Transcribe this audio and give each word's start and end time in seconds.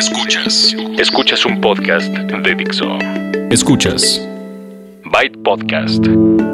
Escuchas. 0.00 0.74
Escuchas 0.96 1.44
un 1.44 1.60
podcast 1.60 2.08
de 2.08 2.54
Dixo. 2.54 2.86
Escuchas. 3.50 4.26
Byte 5.04 5.36
Podcast. 5.44 6.02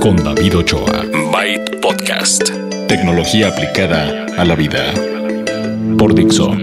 Con 0.01 0.17
David 0.17 0.57
Ochoa. 0.57 1.05
Byte 1.31 1.81
Podcast. 1.81 2.51
Tecnología 2.89 3.47
aplicada 3.47 4.27
a 4.37 4.45
la 4.45 4.57
vida. 4.57 4.93
Por 5.97 6.13
Dixo. 6.13 6.57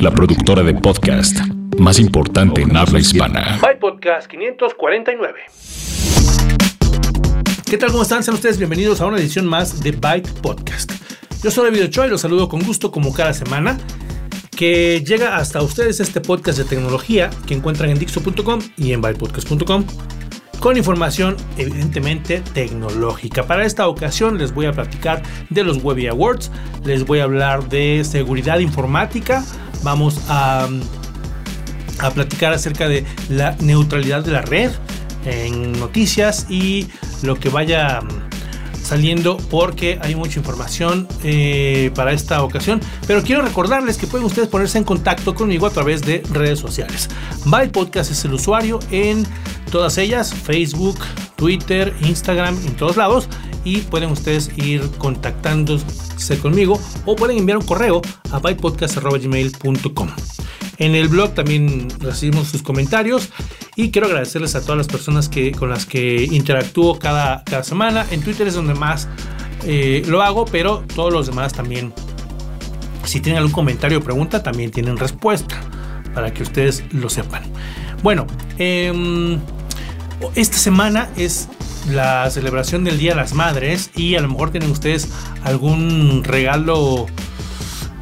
La 0.00 0.10
productora 0.10 0.64
de 0.64 0.74
podcast 0.74 1.38
más 1.78 2.00
importante 2.00 2.62
en 2.62 2.76
habla 2.76 2.98
hispana. 2.98 3.60
Byte 3.62 3.78
Podcast 3.78 4.26
549. 4.26 5.38
¿Qué 7.64 7.78
tal? 7.78 7.92
¿Cómo 7.92 8.02
están? 8.02 8.24
Sean 8.24 8.34
ustedes 8.34 8.58
bienvenidos 8.58 9.00
a 9.00 9.06
una 9.06 9.18
edición 9.18 9.46
más 9.46 9.84
de 9.84 9.92
Byte 9.92 10.28
Podcast. 10.42 10.90
Yo 11.44 11.52
soy 11.52 11.70
David 11.70 11.84
Ochoa 11.84 12.08
y 12.08 12.10
los 12.10 12.22
saludo 12.22 12.48
con 12.48 12.60
gusto 12.64 12.90
como 12.90 13.14
cada 13.14 13.32
semana 13.32 13.78
que 14.54 15.02
llega 15.04 15.36
hasta 15.36 15.62
ustedes 15.62 16.00
este 16.00 16.20
podcast 16.20 16.58
de 16.58 16.64
tecnología 16.64 17.30
que 17.46 17.54
encuentran 17.54 17.90
en 17.90 17.98
Dixo.com 17.98 18.60
y 18.76 18.92
en 18.92 19.00
bytepodcast.com 19.00 19.84
con 20.60 20.76
información 20.76 21.36
evidentemente 21.58 22.40
tecnológica. 22.54 23.46
Para 23.46 23.66
esta 23.66 23.86
ocasión 23.86 24.38
les 24.38 24.54
voy 24.54 24.66
a 24.66 24.72
platicar 24.72 25.22
de 25.50 25.62
los 25.62 25.82
Webby 25.82 26.06
Awards, 26.06 26.50
les 26.84 27.04
voy 27.04 27.18
a 27.18 27.24
hablar 27.24 27.68
de 27.68 28.02
seguridad 28.04 28.60
informática, 28.60 29.44
vamos 29.82 30.18
a, 30.28 30.68
a 31.98 32.10
platicar 32.12 32.54
acerca 32.54 32.88
de 32.88 33.04
la 33.28 33.56
neutralidad 33.60 34.24
de 34.24 34.32
la 34.32 34.42
red 34.42 34.70
en 35.26 35.72
noticias 35.78 36.46
y 36.48 36.88
lo 37.22 37.38
que 37.38 37.48
vaya 37.50 38.00
saliendo 38.84 39.38
porque 39.50 39.98
hay 40.02 40.14
mucha 40.14 40.38
información 40.38 41.08
eh, 41.24 41.90
para 41.94 42.12
esta 42.12 42.42
ocasión. 42.44 42.80
Pero 43.06 43.22
quiero 43.22 43.42
recordarles 43.42 43.96
que 43.96 44.06
pueden 44.06 44.26
ustedes 44.26 44.48
ponerse 44.48 44.78
en 44.78 44.84
contacto 44.84 45.34
conmigo 45.34 45.66
a 45.66 45.70
través 45.70 46.02
de 46.02 46.22
redes 46.30 46.58
sociales. 46.58 47.08
Byte 47.46 47.72
Podcast 47.72 48.12
es 48.12 48.24
el 48.24 48.34
usuario 48.34 48.78
en 48.90 49.26
todas 49.70 49.98
ellas, 49.98 50.32
Facebook, 50.32 50.98
Twitter, 51.36 51.94
Instagram, 52.02 52.56
en 52.66 52.76
todos 52.76 52.96
lados. 52.96 53.28
Y 53.64 53.78
pueden 53.78 54.10
ustedes 54.10 54.50
ir 54.56 54.82
contactándose 54.98 56.38
conmigo 56.40 56.78
o 57.06 57.16
pueden 57.16 57.38
enviar 57.38 57.58
un 57.58 57.64
correo 57.64 58.02
a 58.30 58.38
bytepodcast.gmail.com. 58.38 60.10
En 60.78 60.94
el 60.94 61.08
blog 61.08 61.34
también 61.34 61.88
recibimos 62.00 62.48
sus 62.48 62.62
comentarios 62.62 63.30
y 63.76 63.90
quiero 63.90 64.08
agradecerles 64.08 64.54
a 64.54 64.60
todas 64.60 64.76
las 64.76 64.86
personas 64.86 65.28
que, 65.28 65.52
con 65.52 65.70
las 65.70 65.86
que 65.86 66.24
interactúo 66.24 66.98
cada, 66.98 67.44
cada 67.44 67.62
semana. 67.62 68.06
En 68.10 68.22
Twitter 68.22 68.46
es 68.46 68.54
donde 68.54 68.74
más 68.74 69.08
eh, 69.64 70.02
lo 70.06 70.22
hago, 70.22 70.44
pero 70.44 70.84
todos 70.94 71.12
los 71.12 71.26
demás 71.26 71.52
también, 71.52 71.92
si 73.04 73.20
tienen 73.20 73.38
algún 73.38 73.52
comentario 73.52 73.98
o 73.98 74.02
pregunta, 74.02 74.42
también 74.42 74.70
tienen 74.70 74.96
respuesta 74.96 75.60
para 76.14 76.32
que 76.32 76.42
ustedes 76.42 76.84
lo 76.92 77.08
sepan. 77.08 77.42
Bueno, 78.02 78.26
eh, 78.58 79.38
esta 80.34 80.56
semana 80.56 81.08
es 81.16 81.48
la 81.90 82.30
celebración 82.30 82.84
del 82.84 82.98
Día 82.98 83.10
de 83.10 83.16
las 83.16 83.34
Madres 83.34 83.90
y 83.94 84.14
a 84.14 84.20
lo 84.20 84.28
mejor 84.28 84.50
tienen 84.50 84.70
ustedes 84.70 85.08
algún 85.42 86.24
regalo 86.24 87.06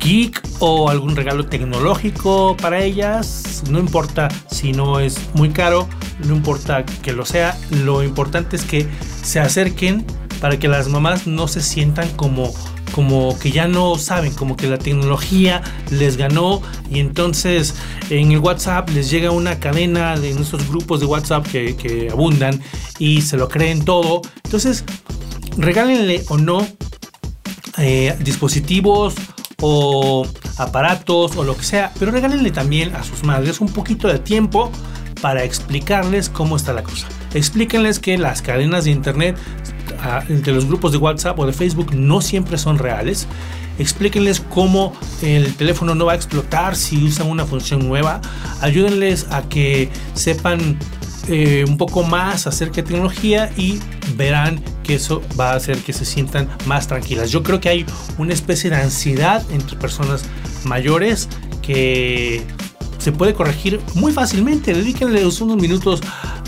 geek 0.02 0.42
o 0.58 0.90
algún 0.90 1.16
regalo 1.16 1.46
tecnológico 1.46 2.56
para 2.60 2.82
ellas. 2.82 3.62
No 3.70 3.78
importa 3.78 4.28
si 4.50 4.72
no 4.72 5.00
es 5.00 5.18
muy 5.34 5.50
caro, 5.50 5.88
no 6.26 6.34
importa 6.34 6.84
que 6.84 7.12
lo 7.12 7.24
sea, 7.24 7.56
lo 7.70 8.02
importante 8.02 8.56
es 8.56 8.64
que 8.64 8.86
se 9.22 9.40
acerquen 9.40 10.04
para 10.40 10.58
que 10.58 10.68
las 10.68 10.88
mamás 10.88 11.26
no 11.26 11.48
se 11.48 11.62
sientan 11.62 12.08
como 12.16 12.52
como 12.92 13.38
que 13.38 13.50
ya 13.50 13.68
no 13.68 13.96
saben, 13.96 14.34
como 14.34 14.54
que 14.54 14.66
la 14.66 14.76
tecnología 14.76 15.62
les 15.90 16.18
ganó 16.18 16.60
y 16.90 17.00
entonces 17.00 17.74
en 18.10 18.32
el 18.32 18.38
WhatsApp 18.38 18.90
les 18.90 19.10
llega 19.10 19.30
una 19.30 19.58
cadena 19.58 20.18
de 20.18 20.34
nuestros 20.34 20.68
grupos 20.68 21.00
de 21.00 21.06
WhatsApp 21.06 21.46
que, 21.46 21.74
que 21.74 22.10
abundan 22.10 22.60
y 22.98 23.22
se 23.22 23.38
lo 23.38 23.48
creen 23.48 23.82
todo. 23.82 24.20
Entonces, 24.44 24.84
regálenle 25.56 26.22
o 26.28 26.36
no 26.36 26.66
eh, 27.78 28.14
dispositivos 28.20 29.14
o 29.62 30.26
aparatos 30.58 31.36
o 31.36 31.44
lo 31.44 31.56
que 31.56 31.62
sea, 31.62 31.92
pero 31.98 32.10
regálenle 32.10 32.50
también 32.50 32.94
a 32.94 33.02
sus 33.02 33.24
madres 33.24 33.60
un 33.60 33.68
poquito 33.68 34.08
de 34.08 34.18
tiempo 34.18 34.70
para 35.22 35.44
explicarles 35.44 36.28
cómo 36.28 36.56
está 36.56 36.72
la 36.74 36.82
cosa. 36.82 37.06
Explíquenles 37.32 37.98
que 37.98 38.18
las 38.18 38.42
cadenas 38.42 38.84
de 38.84 38.90
internet 38.90 39.38
entre 40.28 40.52
los 40.52 40.66
grupos 40.66 40.92
de 40.92 40.98
WhatsApp 40.98 41.38
o 41.38 41.46
de 41.46 41.52
Facebook 41.52 41.94
no 41.94 42.20
siempre 42.20 42.58
son 42.58 42.78
reales. 42.78 43.26
Explíquenles 43.78 44.40
cómo 44.40 44.92
el 45.22 45.54
teléfono 45.54 45.94
no 45.94 46.06
va 46.06 46.12
a 46.12 46.16
explotar 46.16 46.76
si 46.76 47.02
usan 47.04 47.28
una 47.28 47.46
función 47.46 47.86
nueva. 47.86 48.20
Ayúdenles 48.60 49.28
a 49.30 49.42
que 49.42 49.88
sepan 50.14 50.76
eh, 51.28 51.64
un 51.66 51.76
poco 51.76 52.02
más 52.02 52.46
acerca 52.46 52.76
de 52.76 52.82
tecnología 52.84 53.52
y 53.56 53.78
verán 54.16 54.62
que 54.82 54.96
eso 54.96 55.22
va 55.38 55.52
a 55.52 55.56
hacer 55.56 55.78
que 55.78 55.92
se 55.92 56.04
sientan 56.04 56.48
más 56.66 56.88
tranquilas. 56.88 57.30
Yo 57.30 57.42
creo 57.42 57.60
que 57.60 57.68
hay 57.68 57.86
una 58.18 58.32
especie 58.32 58.70
de 58.70 58.76
ansiedad 58.76 59.44
entre 59.50 59.76
personas 59.76 60.24
mayores 60.64 61.28
que 61.62 62.42
se 62.98 63.12
puede 63.12 63.34
corregir 63.34 63.80
muy 63.94 64.12
fácilmente. 64.12 64.74
Dedíquenles 64.74 65.40
unos 65.40 65.56
minutos 65.56 66.00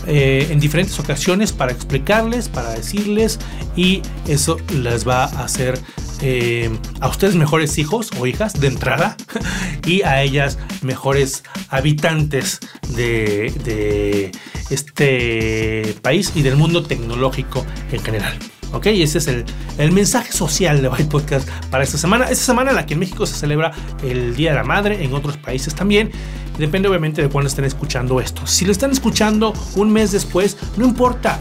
eh, 0.06 0.48
en 0.50 0.60
diferentes 0.60 0.98
ocasiones 1.00 1.52
para 1.52 1.72
explicarles, 1.72 2.48
para 2.48 2.70
decirles 2.70 3.38
y 3.76 4.02
eso 4.28 4.58
les 4.72 5.06
va 5.06 5.24
a 5.24 5.44
hacer 5.44 5.80
eh, 6.20 6.70
a 7.00 7.08
ustedes 7.08 7.34
mejores 7.34 7.76
hijos 7.78 8.10
o 8.18 8.26
hijas 8.26 8.60
de 8.60 8.68
entrada 8.68 9.16
y 9.86 10.02
a 10.02 10.22
ellas 10.22 10.58
mejores 10.82 11.42
habitantes 11.68 12.60
de, 12.94 14.32
este 14.70 15.94
país 16.02 16.32
y 16.34 16.42
del 16.42 16.56
mundo 16.56 16.82
tecnológico 16.82 17.64
en 17.92 18.02
general. 18.02 18.38
¿Ok? 18.72 18.86
Ese 18.86 19.18
es 19.18 19.28
el, 19.28 19.44
el, 19.78 19.92
mensaje 19.92 20.32
social 20.32 20.82
de 20.82 20.88
Byte 20.88 21.08
Podcast 21.08 21.48
para 21.70 21.84
esta 21.84 21.96
semana. 21.96 22.24
Esta 22.24 22.46
semana 22.46 22.70
en 22.70 22.76
la 22.76 22.86
que 22.86 22.94
en 22.94 23.00
México 23.00 23.24
se 23.24 23.34
celebra 23.34 23.70
el 24.02 24.34
Día 24.34 24.50
de 24.50 24.56
la 24.56 24.64
Madre, 24.64 25.04
en 25.04 25.14
otros 25.14 25.36
países 25.36 25.74
también. 25.74 26.10
Depende 26.58 26.88
obviamente 26.88 27.20
de 27.20 27.28
cuándo 27.28 27.48
estén 27.48 27.64
escuchando 27.64 28.20
esto. 28.20 28.46
Si 28.46 28.64
lo 28.64 28.72
están 28.72 28.92
escuchando 28.92 29.52
un 29.74 29.92
mes 29.92 30.12
después, 30.12 30.56
no 30.76 30.84
importa. 30.84 31.40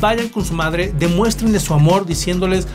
Vayan 0.00 0.28
con 0.28 0.44
su 0.44 0.52
madre, 0.52 0.92
demuéstrenle 0.98 1.60
su 1.60 1.72
amor 1.72 2.04
diciéndoles, 2.04 2.66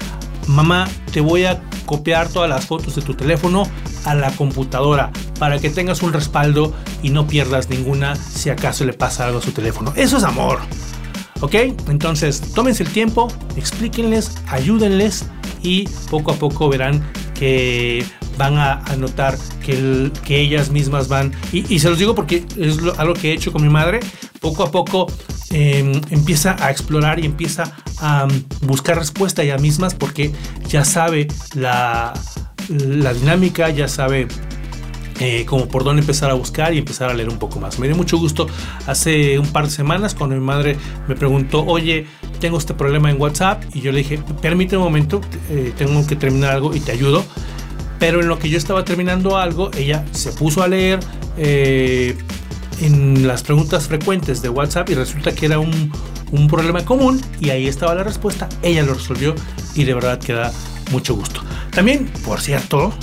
mamá, 0.47 0.87
te 1.11 1.21
voy 1.21 1.45
a 1.45 1.61
copiar 1.85 2.29
todas 2.29 2.49
las 2.49 2.65
fotos 2.65 2.95
de 2.95 3.01
tu 3.01 3.13
teléfono 3.13 3.63
a 4.05 4.15
la 4.15 4.31
computadora 4.35 5.11
para 5.39 5.59
que 5.59 5.69
tengas 5.69 6.01
un 6.01 6.13
respaldo 6.13 6.73
y 7.03 7.09
no 7.09 7.27
pierdas 7.27 7.69
ninguna 7.69 8.15
si 8.15 8.49
acaso 8.49 8.85
le 8.85 8.93
pasa 8.93 9.25
algo 9.25 9.39
a 9.39 9.41
su 9.41 9.51
teléfono. 9.51 9.93
Eso 9.95 10.17
es 10.17 10.23
amor. 10.23 10.59
¿Ok? 11.41 11.55
Entonces, 11.89 12.41
tómense 12.53 12.83
el 12.83 12.89
tiempo, 12.89 13.27
explíquenles, 13.55 14.31
ayúdenles 14.47 15.25
y 15.61 15.87
poco 16.09 16.31
a 16.31 16.35
poco 16.35 16.69
verán 16.69 17.03
que 17.33 18.05
van 18.37 18.57
a, 18.57 18.81
notar 18.97 19.37
que, 19.63 20.11
que, 20.23 20.39
ellas 20.39 20.69
mismas 20.69 21.07
van, 21.07 21.33
y, 21.51 21.79
se 21.79 21.89
los 21.89 21.99
digo 21.99 22.15
porque 22.15 22.45
es 22.57 22.77
algo 22.97 23.13
que 23.13 23.31
he 23.31 23.33
hecho 23.33 23.51
con 23.51 23.61
mi 23.61 23.69
madre, 23.69 23.99
poco 24.39 24.63
a 24.63 24.71
poco 24.71 25.07
em, 25.55 26.01
empieza 26.09 26.57
a 26.59 26.69
explorar 26.69 27.17
y 27.19 27.25
empieza 27.25 27.71
a 28.01 28.27
buscar 28.61 28.97
respuesta 28.97 29.41
ella 29.41 29.57
mismas 29.57 29.95
porque 29.95 30.33
ya 30.67 30.83
sabe 30.83 31.29
la, 31.53 32.13
la 32.67 33.13
dinámica, 33.13 33.69
ya 33.69 33.87
sabe 33.87 34.27
eh, 35.21 35.45
como 35.45 35.69
por 35.69 35.85
dónde 35.85 36.01
empezar 36.01 36.29
a 36.29 36.33
buscar 36.33 36.73
y 36.73 36.79
empezar 36.79 37.09
a 37.09 37.13
leer 37.13 37.29
un 37.29 37.39
poco 37.39 37.61
más. 37.61 37.79
Me 37.79 37.87
dio 37.87 37.95
mucho 37.95 38.17
gusto 38.17 38.47
hace 38.85 39.39
un 39.39 39.47
par 39.47 39.63
de 39.63 39.71
semanas 39.71 40.13
cuando 40.13 40.35
mi 40.35 40.41
madre 40.41 40.75
me 41.07 41.15
preguntó, 41.15 41.65
oye, 41.65 42.05
tengo 42.41 42.57
este 42.57 42.73
problema 42.73 43.09
en 43.09 43.21
WhatsApp 43.21 43.63
y 43.73 43.79
yo 43.79 43.93
le 43.93 43.99
dije, 43.99 44.19
permíteme 44.41 44.79
un 44.79 44.89
momento, 44.89 45.21
eh, 45.49 45.71
tengo 45.77 46.05
que 46.05 46.17
terminar 46.17 46.51
algo 46.51 46.75
y 46.75 46.81
te 46.81 46.91
ayudo. 46.91 47.23
Pero 47.97 48.19
en 48.19 48.27
lo 48.27 48.39
que 48.39 48.49
yo 48.49 48.57
estaba 48.57 48.83
terminando 48.83 49.37
algo, 49.37 49.71
ella 49.77 50.03
se 50.11 50.33
puso 50.33 50.61
a 50.63 50.67
leer 50.67 50.99
eh, 51.37 52.17
en 52.81 53.27
las 53.27 53.43
preguntas 53.43 53.87
frecuentes 53.87 54.41
de 54.41 54.49
WhatsApp 54.49 54.89
y 54.89 54.95
resulta 54.95 55.33
que 55.33 55.45
era 55.45 55.59
un, 55.59 55.91
un 56.31 56.47
problema 56.47 56.83
común 56.83 57.21
y 57.39 57.49
ahí 57.49 57.67
estaba 57.67 57.95
la 57.95 58.03
respuesta. 58.03 58.49
Ella 58.61 58.83
lo 58.83 58.93
resolvió 58.93 59.35
y 59.75 59.83
de 59.83 59.93
verdad 59.93 60.19
que 60.19 60.33
da 60.33 60.51
mucho 60.91 61.15
gusto. 61.15 61.41
También, 61.71 62.11
por 62.23 62.41
cierto, 62.41 62.93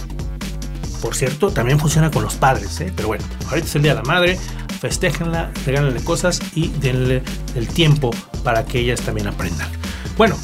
por 1.01 1.15
cierto, 1.15 1.51
también 1.51 1.79
funciona 1.79 2.11
con 2.11 2.23
los 2.23 2.35
padres, 2.35 2.81
¿eh? 2.81 2.93
pero 2.95 3.09
bueno, 3.09 3.25
ahorita 3.49 3.67
es 3.67 3.75
el 3.75 3.83
Día 3.83 3.95
de 3.95 4.03
la 4.03 4.07
Madre, 4.07 4.39
festéjenla, 4.81 5.51
regálenle 5.67 6.03
cosas 6.03 6.41
y 6.55 6.69
denle 6.69 7.23
el 7.55 7.69
tiempo 7.69 8.11
para 8.45 8.65
que 8.65 8.79
ellas 8.79 9.01
también 9.01 9.27
aprendan. 9.27 9.69
Bueno, 10.17 10.37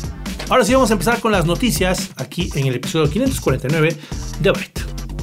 ahora 0.49 0.65
sí 0.65 0.75
vamos 0.75 0.91
a 0.91 0.95
empezar 0.95 1.21
con 1.21 1.33
las 1.33 1.47
noticias 1.47 2.11
aquí 2.17 2.51
en 2.55 2.67
el 2.67 2.75
episodio 2.75 3.11
549 3.11 3.97
de 4.41 4.51
Byte. 4.51 4.81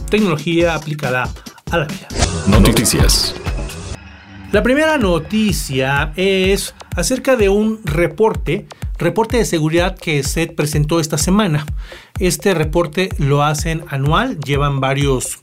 Tecnología 0.09 0.75
aplicada 0.75 1.29
a 1.71 1.77
la 1.77 1.85
vida. 1.85 2.07
Noticias. 2.47 3.35
La 4.55 4.63
primera 4.63 4.97
noticia 4.97 6.13
es 6.15 6.75
acerca 6.95 7.35
de 7.35 7.49
un 7.49 7.81
reporte 7.83 8.67
reporte 8.97 9.35
de 9.35 9.43
seguridad 9.43 9.97
que 9.97 10.23
SET 10.23 10.55
presentó 10.55 11.01
esta 11.01 11.17
semana. 11.17 11.65
Este 12.19 12.53
reporte 12.53 13.09
lo 13.17 13.43
hacen 13.43 13.83
anual, 13.89 14.39
llevan 14.39 14.79
varios 14.79 15.39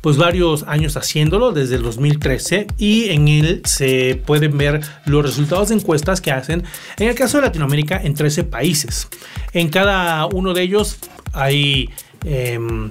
pues 0.00 0.16
varios 0.16 0.64
años 0.64 0.96
haciéndolo 0.96 1.52
desde 1.52 1.76
el 1.76 1.82
2013 1.84 2.66
y 2.78 3.10
en 3.10 3.28
él 3.28 3.62
se 3.64 4.20
pueden 4.26 4.58
ver 4.58 4.80
los 5.06 5.24
resultados 5.24 5.68
de 5.68 5.76
encuestas 5.76 6.20
que 6.20 6.32
hacen 6.32 6.64
en 6.98 7.08
el 7.08 7.14
caso 7.14 7.38
de 7.38 7.44
Latinoamérica 7.46 8.00
en 8.02 8.14
13 8.14 8.42
países. 8.42 9.06
En 9.52 9.68
cada 9.68 10.26
uno 10.26 10.52
de 10.52 10.62
ellos 10.62 10.98
hay 11.32 11.90
em, 12.24 12.90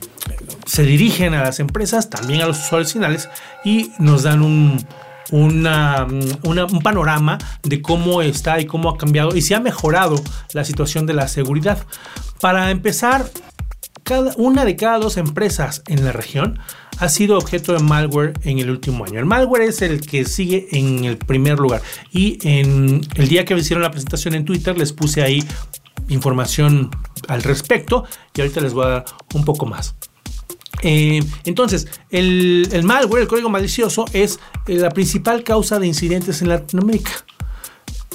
se 0.65 0.83
dirigen 0.83 1.33
a 1.33 1.43
las 1.43 1.59
empresas, 1.59 2.09
también 2.09 2.39
a 2.39 2.45
los 2.45 2.57
usuarios 2.57 2.93
finales 2.93 3.27
y 3.65 3.91
nos 3.99 4.23
dan 4.23 4.43
un, 4.43 4.79
un 5.31 6.81
panorama 6.83 7.37
de 7.63 7.81
cómo 7.81 8.21
está 8.21 8.59
y 8.59 8.65
cómo 8.65 8.89
ha 8.89 8.97
cambiado 8.97 9.35
y 9.35 9.41
si 9.41 9.53
ha 9.53 9.59
mejorado 9.59 10.21
la 10.53 10.63
situación 10.63 11.05
de 11.05 11.13
la 11.13 11.27
seguridad. 11.27 11.85
Para 12.39 12.71
empezar, 12.71 13.29
cada, 14.03 14.33
una 14.37 14.65
de 14.65 14.75
cada 14.75 14.99
dos 14.99 15.17
empresas 15.17 15.83
en 15.87 16.03
la 16.03 16.11
región 16.11 16.59
ha 17.01 17.09
sido 17.09 17.37
objeto 17.37 17.73
de 17.73 17.79
malware 17.79 18.33
en 18.43 18.59
el 18.59 18.69
último 18.69 19.05
año. 19.05 19.19
El 19.19 19.25
malware 19.25 19.63
es 19.63 19.81
el 19.81 20.01
que 20.01 20.25
sigue 20.25 20.67
en 20.71 21.05
el 21.05 21.17
primer 21.17 21.59
lugar. 21.59 21.81
Y 22.11 22.37
en 22.47 23.01
el 23.15 23.27
día 23.27 23.43
que 23.43 23.55
hicieron 23.55 23.81
la 23.81 23.89
presentación 23.89 24.35
en 24.35 24.45
Twitter 24.45 24.77
les 24.77 24.93
puse 24.93 25.23
ahí 25.23 25.43
información 26.09 26.91
al 27.27 27.41
respecto 27.41 28.05
y 28.35 28.41
ahorita 28.41 28.61
les 28.61 28.73
voy 28.73 28.85
a 28.85 28.89
dar 28.89 29.05
un 29.33 29.45
poco 29.45 29.65
más. 29.65 29.95
Eh, 30.81 31.23
entonces, 31.45 31.87
el, 32.09 32.67
malware, 32.83 33.23
el 33.23 33.27
código 33.27 33.49
malicioso, 33.49 34.05
es 34.13 34.39
la 34.65 34.89
principal 34.89 35.43
causa 35.43 35.79
de 35.79 35.87
incidentes 35.87 36.41
en 36.41 36.49
Latinoamérica. 36.49 37.11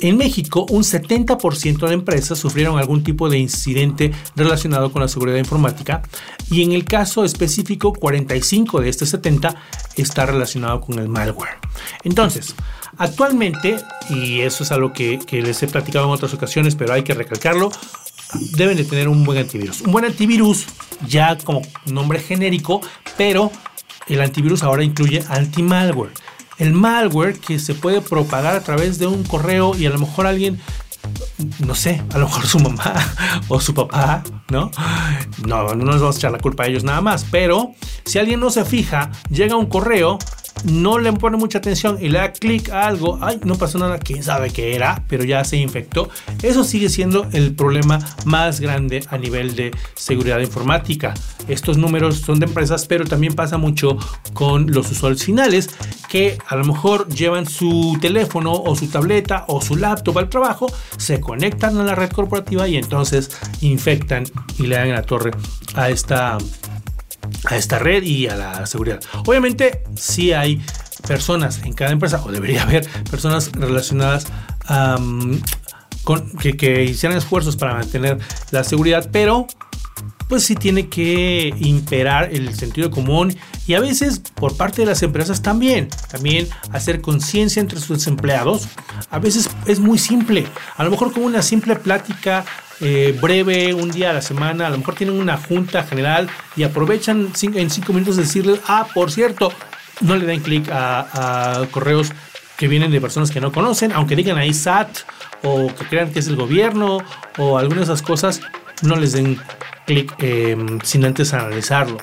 En 0.00 0.18
México, 0.18 0.66
un 0.68 0.82
70% 0.82 1.88
de 1.88 1.94
empresas 1.94 2.38
sufrieron 2.38 2.78
algún 2.78 3.02
tipo 3.02 3.30
de 3.30 3.38
incidente 3.38 4.12
relacionado 4.34 4.92
con 4.92 5.00
la 5.00 5.08
seguridad 5.08 5.38
informática 5.38 6.02
y 6.50 6.62
en 6.62 6.72
el 6.72 6.84
caso 6.84 7.24
específico, 7.24 7.94
45 7.94 8.82
de 8.82 8.90
este 8.90 9.06
70 9.06 9.54
está 9.96 10.26
relacionado 10.26 10.82
con 10.82 10.98
el 10.98 11.08
malware. 11.08 11.56
Entonces, 12.04 12.54
actualmente, 12.98 13.78
y 14.10 14.40
eso 14.40 14.64
es 14.64 14.72
algo 14.72 14.92
que 14.92 15.18
les 15.30 15.62
he 15.62 15.66
platicado 15.66 16.04
en 16.04 16.12
otras 16.12 16.34
ocasiones, 16.34 16.74
pero 16.74 16.92
hay 16.92 17.02
que 17.02 17.14
recalcarlo, 17.14 17.70
deben 18.52 18.76
de 18.76 18.84
tener 18.84 19.08
un 19.08 19.24
buen 19.24 19.38
antivirus. 19.38 19.80
Un 19.82 19.92
buen 19.92 20.04
antivirus, 20.04 20.66
ya 21.06 21.36
como 21.38 21.62
nombre 21.86 22.20
genérico, 22.20 22.80
pero 23.16 23.50
el 24.08 24.20
antivirus 24.20 24.62
ahora 24.62 24.84
incluye 24.84 25.22
anti-malware 25.28 26.12
el 26.58 26.72
malware 26.72 27.38
que 27.38 27.58
se 27.58 27.74
puede 27.74 28.00
propagar 28.00 28.54
a 28.54 28.62
través 28.62 28.98
de 28.98 29.06
un 29.06 29.24
correo 29.24 29.76
y 29.76 29.86
a 29.86 29.90
lo 29.90 29.98
mejor 29.98 30.26
alguien 30.26 30.60
no 31.64 31.76
sé, 31.76 32.02
a 32.12 32.18
lo 32.18 32.26
mejor 32.26 32.46
su 32.46 32.58
mamá 32.58 32.94
o 33.48 33.60
su 33.60 33.74
papá, 33.74 34.24
¿no? 34.50 34.72
No, 35.46 35.74
no 35.74 35.84
nos 35.84 36.00
vamos 36.00 36.16
a 36.16 36.18
echar 36.18 36.32
la 36.32 36.38
culpa 36.38 36.64
a 36.64 36.66
ellos 36.66 36.82
nada 36.82 37.00
más, 37.00 37.24
pero 37.30 37.74
si 38.04 38.18
alguien 38.18 38.40
no 38.40 38.50
se 38.50 38.64
fija, 38.64 39.12
llega 39.30 39.54
un 39.54 39.66
correo 39.66 40.18
no 40.64 40.98
le 40.98 41.12
pone 41.12 41.36
mucha 41.36 41.58
atención 41.58 41.98
y 42.00 42.08
le 42.08 42.18
da 42.18 42.32
clic 42.32 42.70
a 42.70 42.86
algo, 42.86 43.18
ay, 43.22 43.40
no 43.44 43.56
pasó 43.56 43.78
nada, 43.78 43.98
quién 43.98 44.22
sabe 44.22 44.50
qué 44.50 44.74
era, 44.74 45.04
pero 45.08 45.24
ya 45.24 45.44
se 45.44 45.56
infectó. 45.56 46.08
Eso 46.42 46.64
sigue 46.64 46.88
siendo 46.88 47.26
el 47.32 47.54
problema 47.54 47.98
más 48.24 48.60
grande 48.60 49.04
a 49.08 49.18
nivel 49.18 49.54
de 49.54 49.72
seguridad 49.94 50.40
informática. 50.40 51.14
Estos 51.48 51.76
números 51.76 52.18
son 52.20 52.40
de 52.40 52.46
empresas, 52.46 52.86
pero 52.86 53.04
también 53.04 53.34
pasa 53.34 53.58
mucho 53.58 53.96
con 54.32 54.70
los 54.72 54.90
usuarios 54.90 55.22
finales 55.22 55.70
que 56.08 56.38
a 56.48 56.56
lo 56.56 56.64
mejor 56.64 57.08
llevan 57.08 57.46
su 57.46 57.98
teléfono 58.00 58.52
o 58.52 58.76
su 58.76 58.88
tableta 58.88 59.44
o 59.48 59.60
su 59.60 59.76
laptop 59.76 60.18
al 60.18 60.28
trabajo, 60.28 60.66
se 60.96 61.20
conectan 61.20 61.78
a 61.78 61.84
la 61.84 61.94
red 61.94 62.10
corporativa 62.10 62.68
y 62.68 62.76
entonces 62.76 63.30
infectan 63.60 64.24
y 64.58 64.66
le 64.66 64.76
dan 64.76 64.90
la 64.90 65.02
torre 65.02 65.32
a 65.74 65.90
esta 65.90 66.38
a 67.46 67.56
esta 67.56 67.78
red 67.78 68.02
y 68.02 68.28
a 68.28 68.36
la 68.36 68.66
seguridad. 68.66 69.00
Obviamente, 69.26 69.82
si 69.96 70.32
hay 70.32 70.60
personas 71.06 71.62
en 71.62 71.72
cada 71.72 71.92
empresa, 71.92 72.22
o 72.24 72.30
debería 72.30 72.62
haber 72.62 72.88
personas 73.10 73.52
relacionadas 73.52 74.26
con, 76.04 76.30
que, 76.38 76.56
que 76.56 76.84
hicieran 76.84 77.18
esfuerzos 77.18 77.56
para 77.56 77.74
mantener 77.74 78.18
la 78.50 78.64
seguridad, 78.64 79.08
pero 79.12 79.46
pues 80.28 80.44
sí 80.44 80.56
tiene 80.56 80.88
que 80.88 81.54
imperar 81.58 82.30
el 82.32 82.54
sentido 82.54 82.90
común 82.90 83.36
y 83.66 83.74
a 83.74 83.80
veces 83.80 84.20
por 84.34 84.56
parte 84.56 84.82
de 84.82 84.86
las 84.86 85.02
empresas 85.02 85.42
también, 85.42 85.88
también 86.10 86.48
hacer 86.72 87.00
conciencia 87.00 87.60
entre 87.60 87.80
sus 87.80 88.06
empleados. 88.06 88.68
A 89.10 89.18
veces 89.18 89.48
es 89.66 89.78
muy 89.78 89.98
simple, 89.98 90.46
a 90.76 90.84
lo 90.84 90.90
mejor 90.90 91.12
con 91.12 91.22
una 91.22 91.42
simple 91.42 91.76
plática 91.76 92.44
eh, 92.80 93.16
breve, 93.20 93.72
un 93.74 93.90
día 93.90 94.10
a 94.10 94.12
la 94.12 94.22
semana, 94.22 94.66
a 94.66 94.70
lo 94.70 94.78
mejor 94.78 94.94
tienen 94.94 95.18
una 95.18 95.36
junta 95.36 95.82
general 95.84 96.28
y 96.56 96.62
aprovechan 96.62 97.32
en 97.54 97.70
cinco 97.70 97.92
minutos 97.92 98.16
decirles, 98.16 98.60
ah, 98.66 98.86
por 98.92 99.10
cierto, 99.10 99.52
no 100.00 100.16
le 100.16 100.26
den 100.26 100.40
clic 100.40 100.68
a, 100.70 101.66
correos 101.70 102.12
que 102.56 102.68
vienen 102.68 102.90
de 102.90 103.00
personas 103.00 103.30
que 103.30 103.40
no 103.40 103.52
conocen, 103.52 103.92
aunque 103.92 104.16
digan 104.16 104.38
ahí 104.38 104.52
SAT 104.52 104.98
o 105.42 105.68
que 105.74 105.86
crean 105.86 106.12
que 106.12 106.18
es 106.18 106.26
el 106.28 106.36
gobierno 106.36 106.98
o 107.38 107.58
algunas 107.58 107.88
de 107.88 107.94
esas 107.94 108.06
cosas, 108.06 108.40
no 108.82 108.96
les 108.96 109.12
den 109.12 109.38
clic 109.86 110.14
em, 110.18 110.80
sin 110.82 111.04
antes 111.04 111.32
analizarlo. 111.32 111.98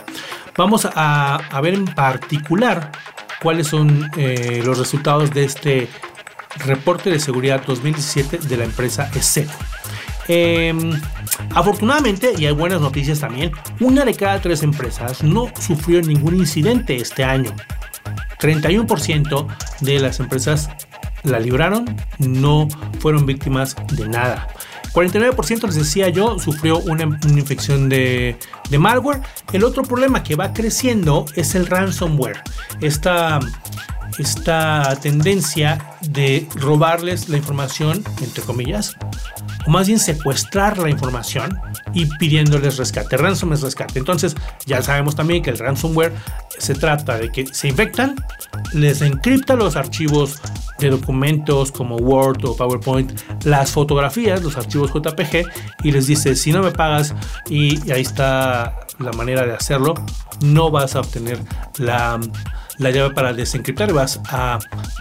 Vamos 0.57 0.87
a, 0.95 1.59
ver 1.61 1.73
en 1.73 1.85
particular 1.85 2.91
cuáles 3.41 3.67
son 3.67 4.09
eh, 4.17 4.61
los 4.63 4.77
resultados 4.77 5.31
de 5.31 5.43
este 5.43 5.87
reporte 6.65 7.09
de 7.09 7.19
seguridad 7.19 7.63
2017 7.65 8.37
de 8.37 8.57
la 8.57 8.65
empresa 8.65 9.09
ESET. 9.15 9.49
Em, 10.27 10.91
afortunadamente, 11.53 12.33
y 12.37 12.45
hay 12.45 12.53
buenas 12.53 12.81
noticias 12.81 13.19
también, 13.19 13.51
una 13.79 14.05
de 14.05 14.13
cada 14.13 14.41
tres 14.41 14.63
empresas 14.63 15.23
no 15.23 15.51
sufrió 15.59 16.01
ningún 16.01 16.35
incidente 16.35 16.95
este 16.95 17.23
año. 17.23 17.53
31% 18.39 19.47
de 19.81 19.99
las 19.99 20.19
empresas 20.19 20.69
la 21.23 21.39
libraron, 21.39 21.85
no 22.19 22.67
fueron 22.99 23.25
víctimas 23.25 23.75
de 23.93 24.07
nada. 24.07 24.47
49% 24.93 25.65
les 25.65 25.75
decía 25.75 26.09
yo 26.09 26.37
sufrió 26.37 26.77
una, 26.77 27.03
infección 27.27 27.89
de, 27.89 28.37
de, 28.69 28.77
malware. 28.77 29.21
El 29.51 29.63
otro 29.63 29.83
problema 29.83 30.23
que 30.23 30.35
va 30.35 30.53
creciendo 30.53 31.25
es 31.35 31.55
el 31.55 31.65
ransomware. 31.65 32.41
Esta, 32.79 33.39
esta 34.19 34.97
tendencia 35.01 35.97
de 36.01 36.47
robarles 36.55 37.29
la 37.29 37.37
información, 37.37 38.03
entre 38.21 38.43
comillas, 38.43 38.95
o 39.65 39.71
más 39.71 39.87
bien 39.87 39.99
secuestrar 39.99 40.77
la 40.77 40.89
información 40.89 41.57
y 41.93 42.05
pidiéndoles 42.05 42.77
rescate. 42.77 43.17
Ransom 43.17 43.53
es 43.53 43.61
rescate. 43.61 43.99
Entonces, 43.99 44.35
ya 44.65 44.81
sabemos 44.81 45.15
también 45.15 45.41
que 45.41 45.49
el 45.49 45.57
ransomware 45.57 46.13
se 46.57 46.75
trata 46.75 47.17
de 47.17 47.29
que 47.29 47.47
se 47.47 47.69
infectan, 47.69 48.15
les 48.73 49.01
encripta 49.01 49.55
los 49.55 49.75
archivos 49.75 50.41
de 50.79 50.89
documentos 50.89 51.71
como 51.71 51.95
Word 51.97 52.45
o 52.45 52.55
PowerPoint, 52.55 53.11
las 53.43 53.71
fotografías, 53.71 54.43
los 54.43 54.57
archivos 54.57 54.91
JPG 54.93 55.47
y 55.83 55.91
les 55.91 56.07
dice, 56.07 56.35
si 56.35 56.51
no 56.51 56.61
me 56.61 56.71
pagas 56.71 57.15
y, 57.49 57.91
ahí 57.91 58.01
está 58.01 58.79
la 58.99 59.11
manera 59.13 59.45
de 59.45 59.53
hacerlo, 59.53 59.93
no 60.41 60.71
vas 60.71 60.95
a 60.95 60.99
obtener 60.99 61.39
la, 61.77 62.19
la 62.77 62.91
llave 62.91 63.13
para 63.13 63.33
desencriptar 63.33 63.89
y 63.89 63.93
vas 63.93 64.19
a 64.29 64.59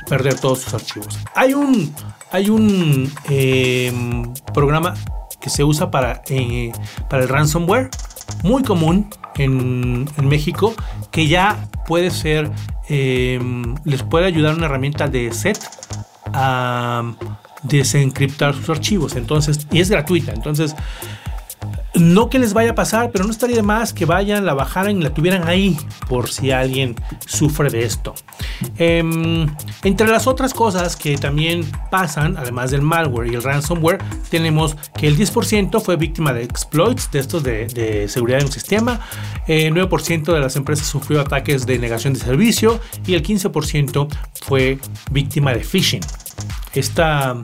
perder 0.09 0.39
todos 0.39 0.61
sus 0.61 0.75
archivos. 0.75 1.19
Hay 1.35 1.55
un, 1.55 1.95
hay 2.31 2.51
un 2.51 3.13
em, 3.29 4.33
programa 4.55 4.95
que 5.41 5.51
se 5.51 5.65
usa 5.65 5.91
para, 5.91 6.23
eh, 6.29 6.73
para 7.09 7.25
el 7.25 7.29
ransomware, 7.29 7.91
muy 8.43 8.63
común 8.63 9.11
en, 9.37 10.07
México, 10.29 10.75
que 11.11 11.27
ya 11.27 11.69
puede 11.87 12.11
ser, 12.11 12.51
em, 12.89 13.75
les 13.85 14.03
puede 14.03 14.27
ayudar 14.27 14.55
una 14.55 14.67
herramienta 14.67 15.09
de 15.09 15.33
set 15.33 15.59
a 16.33 17.03
desencriptar 17.63 18.55
sus 18.55 18.71
archivos. 18.71 19.17
Entonces, 19.17 19.67
y 19.71 19.81
es 19.81 19.91
gratuita. 19.91 20.33
Entonces, 20.33 20.75
no 21.95 22.31
que 22.31 22.39
les 22.39 22.55
vaya 22.55 22.71
a 22.71 22.75
pasar, 22.75 23.11
pero 23.11 23.25
no 23.25 23.31
estaría 23.31 23.57
de 23.57 23.63
más 23.63 23.93
que 23.93 24.05
vayan, 24.05 24.47
la 24.47 24.55
bajaran 24.55 24.99
y 24.99 25.03
la 25.03 25.13
tuvieran 25.13 25.47
ahí 25.47 25.77
por 26.09 26.31
si 26.31 26.51
alguien 26.51 26.95
sufre 27.27 27.71
de 27.71 27.85
esto. 27.85 28.15
Em, 28.79 29.47
entre 29.85 30.09
las 30.09 30.27
otras 30.27 30.55
cosas 30.55 30.97
que 30.97 31.17
también 31.17 31.65
pasan, 31.91 32.37
además 32.37 32.71
del 32.71 32.83
malware 32.83 33.33
y 33.33 33.35
el 33.35 33.43
ransomware, 33.43 33.99
tenemos 34.31 34.77
que 34.97 35.07
el 35.07 35.17
10% 35.17 35.81
fue 35.81 35.97
víctima 35.97 36.33
de 36.33 36.45
exploits, 36.45 37.11
de 37.11 37.19
estos 37.19 37.43
de, 37.43 38.09
seguridad 38.09 38.41
en 38.41 38.47
un 38.47 38.53
sistema, 38.53 39.01
el 39.47 39.75
9% 39.75 40.33
de 40.33 40.41
las 40.41 40.57
empresas 40.57 40.87
sufrió 40.87 41.21
ataques 41.21 41.67
de 41.67 41.79
negación 41.79 42.15
de 42.15 42.21
servicio 42.21 42.81
y 43.07 43.15
el 43.15 43.23
15% 43.23 44.09
fue 44.43 44.79
víctima 45.11 45.53
de 45.53 45.61
phishing. 45.61 46.01
Esta 46.75 47.37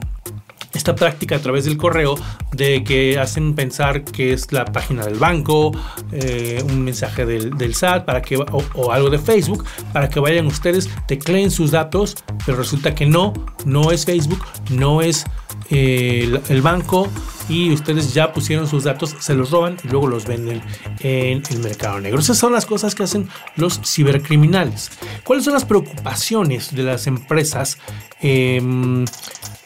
esta 0.73 0.95
práctica 0.95 1.37
a 1.37 1.39
través 1.39 1.65
del 1.65 1.77
correo 1.77 2.15
de 2.51 2.83
que 2.83 3.17
hacen 3.19 3.55
pensar 3.55 4.03
que 4.03 4.33
es 4.33 4.51
la 4.51 4.65
página 4.65 5.05
del 5.05 5.17
banco, 5.17 5.71
eh, 6.11 6.63
un 6.67 6.83
mensaje 6.83 7.25
del, 7.25 7.75
SAT 7.75 8.05
para 8.05 8.21
que, 8.21 8.37
o, 8.37 8.91
algo 8.91 9.09
de 9.09 9.19
Facebook 9.19 9.65
para 9.93 10.09
que 10.09 10.19
vayan 10.19 10.47
ustedes, 10.47 10.89
tecleen 11.07 11.51
sus 11.51 11.71
datos, 11.71 12.15
pero 12.45 12.57
resulta 12.57 12.93
que 12.93 13.05
no, 13.05 13.33
no 13.65 13.91
es 13.91 14.05
Facebook, 14.05 14.43
no 14.69 15.01
es 15.01 15.25
el, 15.69 16.61
banco 16.61 17.07
y 17.47 17.71
ustedes 17.71 18.13
ya 18.13 18.31
pusieron 18.33 18.67
sus 18.67 18.83
datos, 18.83 19.15
se 19.19 19.33
los 19.33 19.51
roban 19.51 19.77
y 19.83 19.87
luego 19.87 20.07
los 20.07 20.25
venden 20.25 20.61
en 20.99 21.43
el 21.49 21.59
mercado 21.59 21.99
negro. 21.99 22.19
Esas 22.19 22.37
son 22.37 22.53
las 22.53 22.65
cosas 22.65 22.95
que 22.95 23.03
hacen 23.03 23.29
los 23.55 23.79
cibercriminales. 23.83 24.91
¿Cuáles 25.23 25.45
son 25.45 25.53
las 25.53 25.65
preocupaciones 25.65 26.73
de 26.75 26.83
las 26.83 27.07
empresas 27.07 27.77
em, 28.21 29.05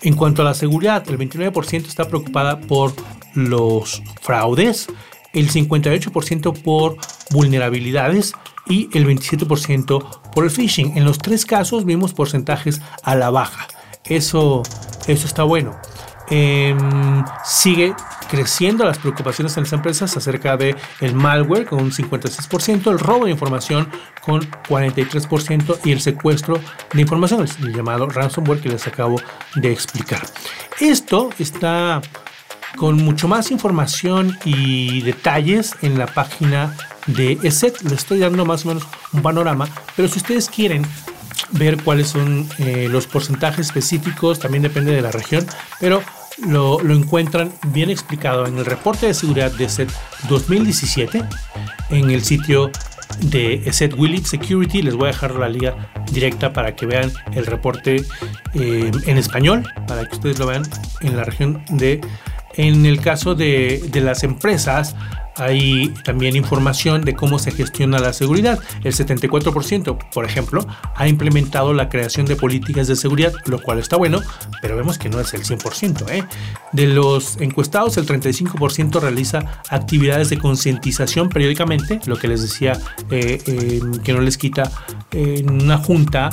en 0.04 0.16
cuanto 0.16 0.42
a 0.42 0.46
la 0.46 0.54
seguridad? 0.54 1.04
El 1.10 1.18
29% 1.18 1.88
está 1.88 2.08
preocupada 2.08 2.60
por 2.60 2.94
los 3.34 4.04
fraudes, 4.22 4.88
el 5.34 5.50
58% 5.50 6.62
por 6.62 6.98
vulnerabilidades 7.32 8.34
y 8.68 8.90
el 8.98 9.08
27% 9.08 10.32
por 10.32 10.44
el 10.44 10.52
phishing. 10.52 10.98
En 10.98 11.06
los 11.06 11.18
tres 11.18 11.46
casos 11.46 11.86
vimos 11.86 12.14
porcentajes 12.14 12.82
a 13.04 13.16
la 13.16 13.30
baja. 13.30 13.68
Eso, 14.06 14.64
eso 15.08 15.28
está 15.28 15.44
bueno. 15.44 15.78
Em, 16.30 17.24
sigue 17.44 17.94
creciendo 18.34 18.84
las 18.84 18.98
preocupaciones 18.98 19.56
en 19.58 19.64
las 19.64 19.74
empresas 19.74 20.18
acerca 20.18 20.58
de 20.58 20.76
el 21.02 21.14
malware 21.14 21.68
con 21.68 21.80
un 21.84 21.92
56%, 21.92 22.90
el 22.90 22.98
robo 22.98 23.26
de 23.26 23.32
información 23.32 23.88
con 24.22 24.42
43% 24.42 25.78
y 25.84 25.92
el 25.92 26.02
secuestro 26.02 26.60
de 26.94 27.02
información, 27.02 27.46
el 27.62 27.76
llamado 27.76 28.08
ransomware 28.08 28.60
que 28.60 28.70
les 28.70 28.88
acabo 28.88 29.22
de 29.54 29.72
explicar. 29.72 30.20
Esto 30.80 31.30
está 31.38 32.02
con 32.76 33.04
mucho 33.04 33.28
más 33.28 33.52
información 33.52 34.36
y 34.46 35.04
detalles 35.04 35.76
en 35.84 36.00
la 36.00 36.08
página 36.08 36.76
de 37.06 37.38
ESET. 37.44 37.84
Les 37.84 37.94
estoy 38.00 38.18
dando 38.18 38.46
más 38.46 38.66
o 38.66 38.70
menos 38.70 38.88
un 39.12 39.22
panorama, 39.22 39.68
pero 39.96 40.08
si 40.08 40.18
ustedes 40.18 40.50
quieren 40.50 40.88
ver 41.52 41.80
cuáles 41.84 42.08
son 42.08 42.50
eh, 42.58 42.88
los 42.90 43.06
porcentajes 43.06 43.68
específicos, 43.68 44.40
también 44.40 44.64
depende 44.64 44.92
de 44.92 45.04
la 45.04 45.12
región, 45.12 45.46
pero 45.80 46.02
lo, 46.38 46.80
encuentran 46.82 47.52
bien 47.68 47.90
explicado 47.90 48.46
en 48.46 48.58
el 48.58 48.66
reporte 48.66 49.08
de 49.08 49.14
seguridad 49.14 49.52
de 49.52 49.66
ESET 49.66 49.90
2017 50.30 51.24
en 51.90 52.10
el 52.10 52.24
sitio 52.24 52.72
de 53.20 53.56
ESET 53.66 53.94
Willits 53.98 54.30
Security. 54.30 54.82
Les 54.82 54.96
voy 54.96 55.06
a 55.06 55.12
dejar 55.12 55.36
la 55.36 55.50
liga 55.50 55.92
directa 56.12 56.54
para 56.54 56.76
que 56.76 56.86
vean 56.86 57.12
el 57.34 57.46
reporte 57.46 58.04
eh, 58.54 58.92
en 59.06 59.18
español, 59.18 59.68
para 59.88 60.06
que 60.06 60.16
ustedes 60.16 60.40
lo 60.40 60.48
vean 60.48 60.64
en 61.02 61.18
la 61.18 61.24
región 61.24 61.64
de 61.70 62.02
en 62.56 62.86
el 62.86 63.02
caso 63.02 63.36
de, 63.36 63.90
las 63.96 64.24
empresas, 64.24 64.96
hay 65.36 65.90
también 66.04 66.36
información 66.36 67.02
de 67.02 67.14
cómo 67.16 67.40
se 67.40 67.52
gestiona 67.52 68.00
la 68.00 68.14
seguridad. 68.14 68.60
El 68.84 68.94
74%, 68.94 69.98
por 70.14 70.26
ejemplo, 70.26 70.66
ha 70.96 71.08
implementado 71.08 71.74
la 71.74 71.90
creación 71.90 72.26
de 72.26 72.36
políticas 72.36 72.88
de 72.88 72.96
seguridad, 72.96 73.34
lo 73.46 73.62
cual 73.62 73.80
está 73.80 73.98
bueno, 73.98 74.22
pero 74.62 74.76
vemos 74.76 74.98
que 74.98 75.10
no 75.10 75.20
es 75.20 75.34
el 75.34 75.44
100%. 75.44 76.10
¿eh? 76.10 76.24
De 76.72 76.88
los 76.88 77.38
encuestados, 77.40 77.98
el 77.98 78.06
35% 78.06 79.00
realiza 79.00 79.62
actividades 79.70 80.30
de 80.30 80.38
concientización 80.38 81.30
periódicamente, 81.30 82.00
lo 82.06 82.18
que 82.18 82.28
les 82.28 82.42
decía 82.42 82.80
eh, 83.10 83.82
que 84.04 84.14
no 84.14 84.22
les 84.22 84.38
quita 84.38 84.72
en 85.12 85.50
una 85.50 85.78
junta 85.78 86.30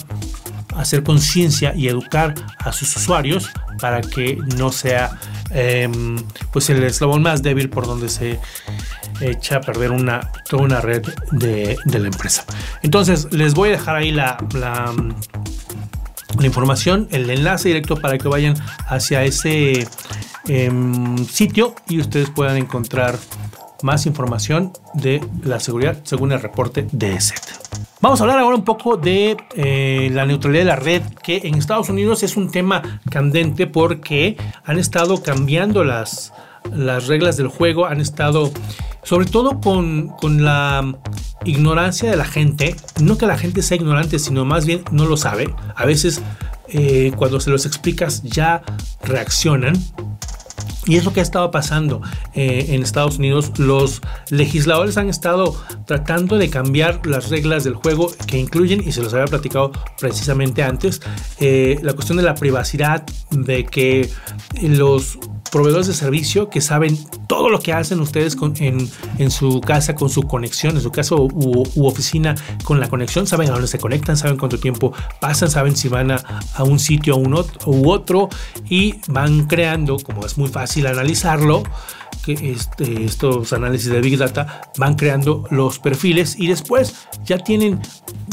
hacer 0.76 1.02
conciencia 1.02 1.74
y 1.74 1.88
educar 1.88 2.34
a 2.58 2.72
sus 2.72 2.94
usuarios 2.96 3.50
para 3.80 4.00
que 4.00 4.38
no 4.56 4.70
sea 4.70 5.18
Em, 5.50 6.16
pues 6.52 6.70
el 6.70 6.82
eslabón 6.84 7.22
más 7.22 7.42
débil 7.42 7.68
por 7.70 7.86
donde 7.86 8.08
se 8.08 8.38
echa 9.20 9.56
a 9.56 9.60
perder 9.60 9.90
una, 9.92 10.30
toda 10.48 10.62
una 10.62 10.80
red 10.80 11.02
de, 11.32 11.76
la 11.86 12.06
empresa. 12.06 12.44
Entonces, 12.82 13.32
les 13.32 13.54
voy 13.54 13.70
a 13.70 13.72
dejar 13.72 13.96
ahí 13.96 14.10
la, 14.10 14.36
la, 14.54 14.94
información, 16.44 17.08
el 17.10 17.28
enlace 17.28 17.68
directo 17.68 17.96
para 17.96 18.16
que 18.16 18.28
vayan 18.28 18.54
hacia 18.88 19.24
ese 19.24 19.86
em, 20.46 21.18
sitio 21.26 21.74
y 21.88 22.00
ustedes 22.00 22.30
puedan 22.30 22.56
encontrar 22.56 23.18
más 23.82 24.06
información 24.06 24.72
de 24.94 25.22
la 25.42 25.60
seguridad 25.60 25.98
según 26.04 26.32
el 26.32 26.40
reporte 26.40 26.86
de 26.92 27.14
ESET. 27.14 27.60
Vamos 28.02 28.18
a 28.20 28.24
hablar 28.24 28.38
ahora 28.38 28.56
un 28.56 28.64
poco 28.64 28.96
de 28.96 29.36
eh, 29.56 30.08
la 30.12 30.24
neutralidad 30.24 30.62
de 30.62 30.68
la 30.68 30.76
red, 30.76 31.02
que 31.22 31.42
en 31.44 31.56
Estados 31.56 31.90
Unidos 31.90 32.22
es 32.22 32.38
un 32.38 32.50
tema 32.50 33.00
candente 33.10 33.66
porque 33.66 34.38
han 34.64 34.78
estado 34.78 35.22
cambiando 35.22 35.84
las, 35.84 36.32
las 36.72 37.08
reglas 37.08 37.36
del 37.36 37.48
juego, 37.48 37.84
han 37.84 38.00
estado, 38.00 38.50
sobre 39.02 39.26
todo 39.26 39.60
con, 39.60 40.14
la 40.42 40.96
ignorancia 41.44 42.10
de 42.10 42.16
la 42.16 42.24
gente, 42.24 42.76
no 43.00 43.18
que 43.18 43.26
la 43.26 43.38
gente 43.38 43.62
sea 43.62 43.76
ignorante, 43.76 44.18
sino 44.18 44.44
más 44.44 44.66
bien 44.66 44.82
no 44.90 45.06
lo 45.06 45.16
sabe. 45.16 45.52
A 45.76 45.86
veces 45.86 46.22
eh, 46.68 47.12
cuando 47.16 47.40
se 47.40 47.50
los 47.50 47.66
explicas 47.66 48.22
ya 48.22 48.62
reaccionan 49.02 49.74
y 50.86 50.96
es 50.96 51.04
lo 51.04 51.12
que 51.12 51.20
ha 51.20 51.22
estado 51.22 51.50
pasando 51.50 52.00
eh, 52.34 52.66
en 52.70 52.82
Estados 52.82 53.18
Unidos. 53.18 53.52
Los 53.58 54.00
legisladores 54.30 54.96
han 54.96 55.08
estado 55.08 55.54
tratando 55.86 56.38
de 56.38 56.48
cambiar 56.48 57.06
las 57.06 57.30
reglas 57.30 57.64
del 57.64 57.74
juego 57.74 58.10
que 58.26 58.38
incluyen, 58.38 58.82
y 58.86 58.92
se 58.92 59.02
los 59.02 59.12
había 59.12 59.26
platicado 59.26 59.72
precisamente 59.98 60.62
antes, 60.62 61.00
eh, 61.38 61.78
la 61.82 61.92
cuestión 61.92 62.16
de 62.16 62.24
la 62.24 62.34
privacidad, 62.34 63.04
de 63.30 63.66
que 63.66 64.10
los 64.62 65.18
proveedores 65.50 65.86
de 65.86 65.94
servicio 65.94 66.48
que 66.48 66.60
saben 66.60 66.98
todo 67.26 67.50
lo 67.50 67.60
que 67.60 67.72
hacen 67.72 68.00
ustedes 68.00 68.36
en, 68.58 69.30
su 69.30 69.60
casa 69.60 69.94
con 69.94 70.08
su 70.08 70.22
conexión, 70.22 70.76
en 70.76 70.82
su 70.82 70.90
casa 70.90 71.14
u, 71.16 71.86
oficina 71.86 72.34
con 72.64 72.80
la 72.80 72.88
conexión, 72.88 73.26
saben 73.26 73.48
a 73.48 73.52
dónde 73.52 73.68
se 73.68 73.78
conectan, 73.78 74.16
saben 74.16 74.36
cuánto 74.36 74.58
tiempo 74.58 74.92
pasan, 75.20 75.50
saben 75.50 75.76
si 75.76 75.88
van 75.88 76.10
a, 76.10 76.22
un 76.64 76.78
sitio 76.78 77.16
un 77.16 77.34
u 77.66 77.90
otro 77.90 78.28
y 78.68 78.96
van 79.08 79.46
creando, 79.46 79.98
como 79.98 80.26
es 80.26 80.38
muy 80.38 80.48
fácil 80.48 80.86
analizarlo, 80.86 81.62
que 82.24 82.32
este, 82.32 83.04
estos 83.04 83.52
análisis 83.52 83.90
de 83.90 84.00
Big 84.00 84.18
Data 84.18 84.70
van 84.76 84.94
creando 84.94 85.44
los 85.50 85.78
perfiles 85.78 86.38
y 86.38 86.48
después 86.48 86.94
ya 87.24 87.38
tienen 87.38 87.80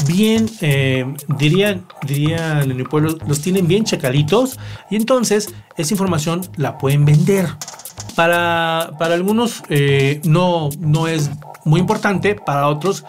bien, 0.06 0.48
eh, 0.60 1.06
dirían, 1.38 1.86
dirían 2.06 2.70
en 2.70 2.84
pueblo, 2.84 3.16
los 3.26 3.40
tienen 3.40 3.66
bien 3.66 3.84
checalitos 3.84 4.58
y 4.90 4.96
entonces 4.96 5.54
esa 5.76 5.94
información 5.94 6.42
la 6.56 6.78
pueden 6.78 7.04
vender. 7.04 7.48
Para, 8.14 8.92
para 8.98 9.14
algunos 9.14 9.62
eh, 9.68 10.20
no, 10.24 10.70
no 10.80 11.06
es 11.06 11.30
muy 11.64 11.80
importante, 11.80 12.34
para 12.34 12.68
otros 12.68 13.04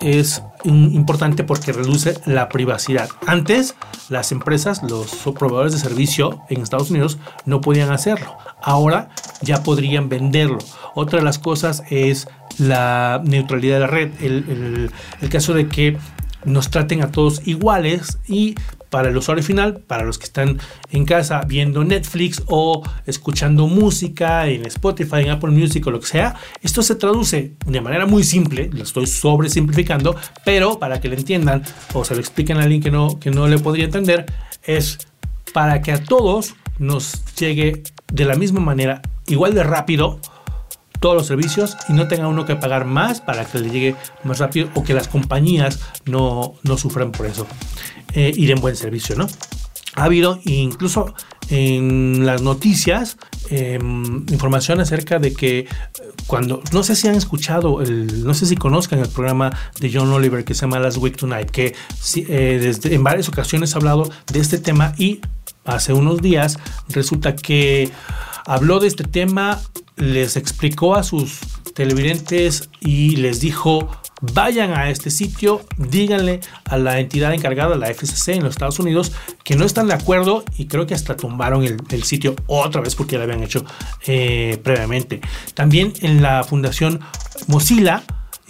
es 0.00 0.42
importante 0.64 1.44
porque 1.44 1.72
reduce 1.72 2.18
la 2.24 2.48
privacidad. 2.48 3.08
Antes, 3.26 3.74
las 4.08 4.32
empresas, 4.32 4.82
los 4.82 5.10
proveedores 5.38 5.72
de 5.72 5.78
servicio 5.78 6.40
en 6.48 6.62
Estados 6.62 6.90
Unidos 6.90 7.18
no 7.44 7.60
podían 7.60 7.92
hacerlo. 7.92 8.36
Ahora 8.62 9.10
ya 9.42 9.62
podrían 9.62 10.08
venderlo. 10.08 10.58
Otra 10.94 11.18
de 11.18 11.24
las 11.24 11.38
cosas 11.38 11.82
es 11.90 12.28
la 12.60 13.20
neutralidad 13.24 13.74
de 13.76 13.80
la 13.80 13.86
red. 13.86 14.10
El, 14.20 14.90
el 15.20 15.28
caso 15.28 15.54
de 15.54 15.68
que 15.68 15.96
nos 16.44 16.70
traten 16.70 17.02
a 17.02 17.10
todos 17.10 17.46
iguales 17.46 18.18
y 18.28 18.54
para 18.90 19.08
el 19.08 19.16
usuario 19.16 19.42
final, 19.42 19.78
para 19.78 20.04
los 20.04 20.18
que 20.18 20.24
están 20.24 20.58
en 20.90 21.04
casa 21.04 21.42
viendo 21.46 21.84
Netflix 21.84 22.42
o 22.46 22.82
escuchando 23.06 23.68
música 23.68 24.48
en 24.48 24.66
Spotify, 24.66 25.20
en 25.20 25.30
Apple 25.30 25.50
Music 25.50 25.86
o 25.86 25.90
lo 25.92 26.00
que 26.00 26.06
sea, 26.06 26.34
esto 26.60 26.82
se 26.82 26.96
traduce 26.96 27.52
de 27.64 27.80
manera 27.80 28.04
muy 28.06 28.24
simple, 28.24 28.68
lo 28.72 28.82
estoy 28.82 29.06
sobresimplificando, 29.06 30.16
pero 30.44 30.78
para 30.78 31.00
que 31.00 31.08
lo 31.08 31.14
entiendan 31.14 31.62
o 31.94 32.04
se 32.04 32.14
lo 32.14 32.20
expliquen 32.20 32.58
a 32.58 32.64
alguien 32.64 32.82
que 32.82 32.90
no, 32.90 33.20
que 33.20 33.30
no 33.30 33.46
le 33.46 33.58
podría 33.58 33.84
entender, 33.84 34.26
es 34.64 34.98
para 35.54 35.80
que 35.82 35.92
a 35.92 36.02
todos 36.02 36.56
nos 36.78 37.24
llegue 37.36 37.84
de 38.12 38.24
la 38.24 38.34
misma 38.34 38.60
manera, 38.60 39.02
igual 39.28 39.54
de 39.54 39.62
rápido, 39.62 40.18
todos 41.00 41.16
los 41.16 41.26
servicios 41.26 41.76
y 41.88 41.94
no 41.94 42.06
tenga 42.08 42.28
uno 42.28 42.44
que 42.44 42.56
pagar 42.56 42.84
más 42.84 43.20
para 43.20 43.44
que 43.44 43.58
le 43.58 43.70
llegue 43.70 43.96
más 44.22 44.38
rápido 44.38 44.68
o 44.74 44.84
que 44.84 44.94
las 44.94 45.08
compañías 45.08 45.80
no, 46.04 46.54
no 46.62 46.76
sufran 46.76 47.10
por 47.10 47.26
eso. 47.26 47.46
Eh, 48.14 48.32
ir 48.36 48.50
en 48.50 48.60
buen 48.60 48.76
servicio, 48.76 49.16
¿no? 49.16 49.26
Ha 49.96 50.04
habido 50.04 50.38
incluso 50.44 51.14
en 51.48 52.24
las 52.24 52.42
noticias 52.42 53.16
em, 53.50 54.24
información 54.30 54.80
acerca 54.80 55.18
de 55.18 55.34
que 55.34 55.66
cuando, 56.26 56.62
no 56.72 56.84
sé 56.84 56.94
si 56.94 57.08
han 57.08 57.16
escuchado, 57.16 57.82
el, 57.82 58.24
no 58.24 58.34
sé 58.34 58.46
si 58.46 58.56
conozcan 58.56 59.00
el 59.00 59.08
programa 59.08 59.50
de 59.80 59.90
John 59.92 60.12
Oliver 60.12 60.44
que 60.44 60.54
se 60.54 60.60
llama 60.62 60.78
Last 60.78 60.98
Week 60.98 61.16
Tonight, 61.16 61.50
que 61.50 61.74
eh, 62.16 62.72
en 62.84 63.02
varias 63.02 63.28
ocasiones 63.28 63.74
ha 63.74 63.78
hablado 63.78 64.08
de 64.32 64.38
este 64.38 64.58
tema 64.58 64.94
y 64.96 65.20
hace 65.64 65.92
unos 65.92 66.22
días 66.22 66.58
resulta 66.88 67.34
que 67.34 67.90
habló 68.46 68.78
de 68.78 68.86
este 68.86 69.04
tema, 69.04 69.60
les 70.00 70.36
explicó 70.36 70.96
a 70.96 71.02
sus 71.02 71.38
televidentes 71.74 72.68
y 72.80 73.16
les 73.16 73.40
dijo 73.40 73.88
vayan 74.20 74.72
a 74.72 74.90
este 74.90 75.10
sitio, 75.10 75.62
díganle 75.78 76.40
a 76.64 76.76
la 76.76 77.00
entidad 77.00 77.32
encargada, 77.32 77.76
la 77.76 77.86
FCC 77.92 78.34
en 78.34 78.42
los 78.42 78.50
Estados 78.50 78.78
Unidos, 78.78 79.12
que 79.44 79.56
no 79.56 79.64
están 79.64 79.88
de 79.88 79.94
acuerdo 79.94 80.44
y 80.56 80.66
creo 80.66 80.86
que 80.86 80.94
hasta 80.94 81.16
tumbaron 81.16 81.64
el, 81.64 82.02
sitio 82.04 82.36
otra 82.46 82.80
vez 82.80 82.94
porque 82.94 83.16
lo 83.16 83.24
habían 83.24 83.42
hecho 83.42 83.64
eh, 84.06 84.60
previamente. 84.62 85.20
También 85.54 85.92
en 86.02 86.22
la 86.22 86.44
fundación 86.44 87.00
Mozilla 87.46 88.02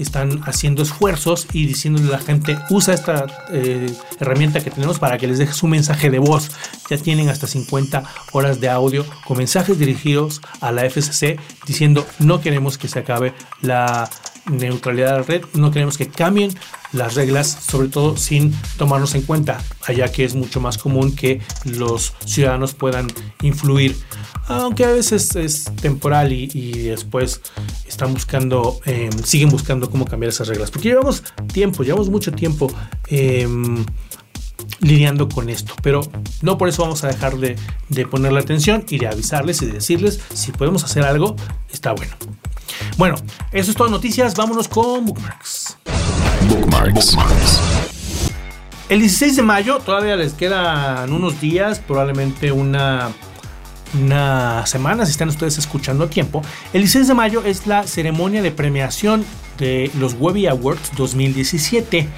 están 0.02 0.40
haciendo 0.44 0.82
esfuerzos 0.82 1.46
y 1.52 1.66
diciéndole 1.66 2.08
a 2.08 2.18
la 2.18 2.18
gente, 2.18 2.58
usa 2.70 2.94
esta 2.94 3.26
eh, 3.52 3.92
herramienta 4.18 4.60
que 4.60 4.70
tenemos 4.70 4.98
para 4.98 5.18
que 5.18 5.26
les 5.26 5.38
dejes 5.38 5.62
un 5.62 5.70
mensaje 5.70 6.10
de 6.10 6.18
voz. 6.18 6.50
Ya 6.88 6.96
tienen 6.96 7.28
hasta 7.28 7.46
50 7.46 8.04
horas 8.32 8.60
de 8.60 8.68
audio 8.68 9.04
con 9.26 9.38
mensajes 9.38 9.78
dirigidos 9.78 10.40
a 10.60 10.72
la 10.72 10.88
FCC 10.88 11.38
diciendo 11.66 12.06
no 12.18 12.40
queremos 12.40 12.78
que 12.78 12.88
se 12.88 12.98
acabe 12.98 13.34
la 13.62 14.08
neutralidad 14.46 15.12
de 15.12 15.18
la 15.18 15.22
red, 15.22 15.44
no 15.54 15.70
queremos 15.70 15.96
que 15.96 16.08
cambien 16.08 16.52
las 16.92 17.14
reglas, 17.14 17.48
sobre 17.48 17.88
todo 17.88 18.16
sin 18.16 18.52
tomarnos 18.76 19.14
en 19.14 19.22
cuenta, 19.22 19.62
allá 19.86 20.10
que 20.10 20.24
es 20.24 20.34
mucho 20.34 20.60
más 20.60 20.78
común 20.78 21.14
que 21.14 21.40
los 21.64 22.14
ciudadanos 22.24 22.74
puedan 22.74 23.06
influir, 23.42 23.96
aunque 24.50 24.84
a 24.84 24.90
veces 24.90 25.34
es 25.36 25.64
temporal 25.80 26.32
y, 26.32 26.72
después 26.88 27.40
están 27.86 28.12
buscando, 28.12 28.80
em, 28.84 29.10
siguen 29.24 29.48
buscando 29.48 29.90
cómo 29.90 30.04
cambiar 30.04 30.30
esas 30.30 30.48
reglas, 30.48 30.70
porque 30.70 30.88
llevamos 30.88 31.22
tiempo, 31.52 31.82
llevamos 31.82 32.10
mucho 32.10 32.32
tiempo. 32.32 32.70
Em, 33.08 33.84
lidiando 34.80 35.28
con 35.28 35.50
esto. 35.50 35.74
Pero 35.82 36.00
no 36.42 36.56
por 36.56 36.68
eso 36.68 36.82
vamos 36.82 37.04
a 37.04 37.08
dejar 37.08 37.36
de, 37.36 37.56
de 37.88 38.06
ponerle 38.06 38.40
atención 38.40 38.84
y 38.88 38.98
de 38.98 39.08
avisarles 39.08 39.60
y 39.60 39.66
de 39.66 39.72
decirles 39.72 40.20
si 40.32 40.52
podemos 40.52 40.84
hacer 40.84 41.02
algo, 41.02 41.36
está 41.70 41.92
bueno. 41.92 42.12
Bueno, 42.96 43.16
eso 43.52 43.70
es 43.70 43.76
todo 43.76 43.88
noticias. 43.88 44.34
Vámonos 44.34 44.68
con 44.68 45.04
Bookmarks. 45.04 45.76
Bookmarks. 46.48 47.16
El 48.88 49.00
16 49.00 49.36
de 49.36 49.42
mayo, 49.42 49.78
todavía 49.78 50.16
les 50.16 50.32
quedan 50.32 51.12
unos 51.12 51.40
días, 51.40 51.78
probablemente 51.78 52.50
una, 52.50 53.10
una 53.94 54.66
semana, 54.66 55.04
si 55.04 55.12
están 55.12 55.28
ustedes 55.28 55.58
escuchando 55.58 56.04
a 56.04 56.10
tiempo. 56.10 56.42
El 56.72 56.82
16 56.82 57.08
de 57.08 57.14
mayo 57.14 57.42
es 57.44 57.66
la 57.66 57.86
ceremonia 57.86 58.42
de 58.42 58.50
premiación 58.50 59.24
de 59.58 59.90
los 59.98 60.14
Webby 60.18 60.46
Awards 60.46 60.92
2017. 60.96 62.08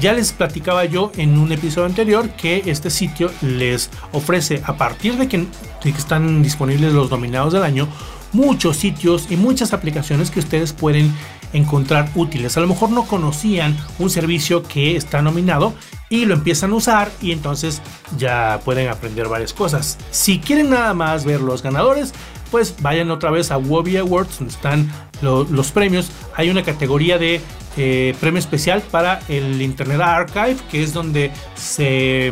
Ya 0.00 0.12
les 0.12 0.32
platicaba 0.32 0.84
yo 0.84 1.12
en 1.16 1.38
un 1.38 1.52
episodio 1.52 1.86
anterior 1.86 2.30
que 2.30 2.62
este 2.66 2.90
sitio 2.90 3.30
les 3.42 3.90
ofrece, 4.12 4.62
a 4.64 4.76
partir 4.76 5.16
de 5.16 5.28
que, 5.28 5.38
de 5.38 5.46
que 5.82 5.90
están 5.90 6.42
disponibles 6.42 6.92
los 6.92 7.10
nominados 7.10 7.52
del 7.52 7.62
año, 7.62 7.88
muchos 8.32 8.78
sitios 8.78 9.26
y 9.30 9.36
muchas 9.36 9.72
aplicaciones 9.72 10.30
que 10.30 10.40
ustedes 10.40 10.72
pueden 10.72 11.14
encontrar 11.52 12.10
útiles. 12.14 12.56
A 12.56 12.60
lo 12.60 12.66
mejor 12.66 12.90
no 12.90 13.04
conocían 13.04 13.76
un 13.98 14.08
servicio 14.08 14.62
que 14.62 14.96
está 14.96 15.20
nominado 15.20 15.74
y 16.12 16.26
lo 16.26 16.34
empiezan 16.34 16.72
a 16.72 16.74
usar 16.74 17.10
y 17.22 17.32
entonces 17.32 17.80
ya 18.18 18.60
pueden 18.66 18.90
aprender 18.90 19.28
varias 19.28 19.54
cosas. 19.54 19.96
Si 20.10 20.40
quieren 20.40 20.68
nada 20.68 20.92
más 20.92 21.24
ver 21.24 21.40
los 21.40 21.62
ganadores, 21.62 22.12
pues 22.50 22.74
vayan 22.82 23.10
otra 23.10 23.30
vez 23.30 23.50
a 23.50 23.56
Wobby 23.56 23.96
Awards 23.96 24.38
donde 24.38 24.52
están 24.52 24.92
los 25.22 25.70
premios. 25.70 26.10
Hay 26.36 26.50
una 26.50 26.64
categoría 26.64 27.16
de 27.16 27.40
eh, 27.78 28.14
premio 28.20 28.40
especial 28.40 28.82
para 28.82 29.20
el 29.28 29.62
Internet 29.62 30.02
Archive, 30.02 30.56
que 30.70 30.82
es 30.82 30.92
donde 30.92 31.32
se, 31.54 32.30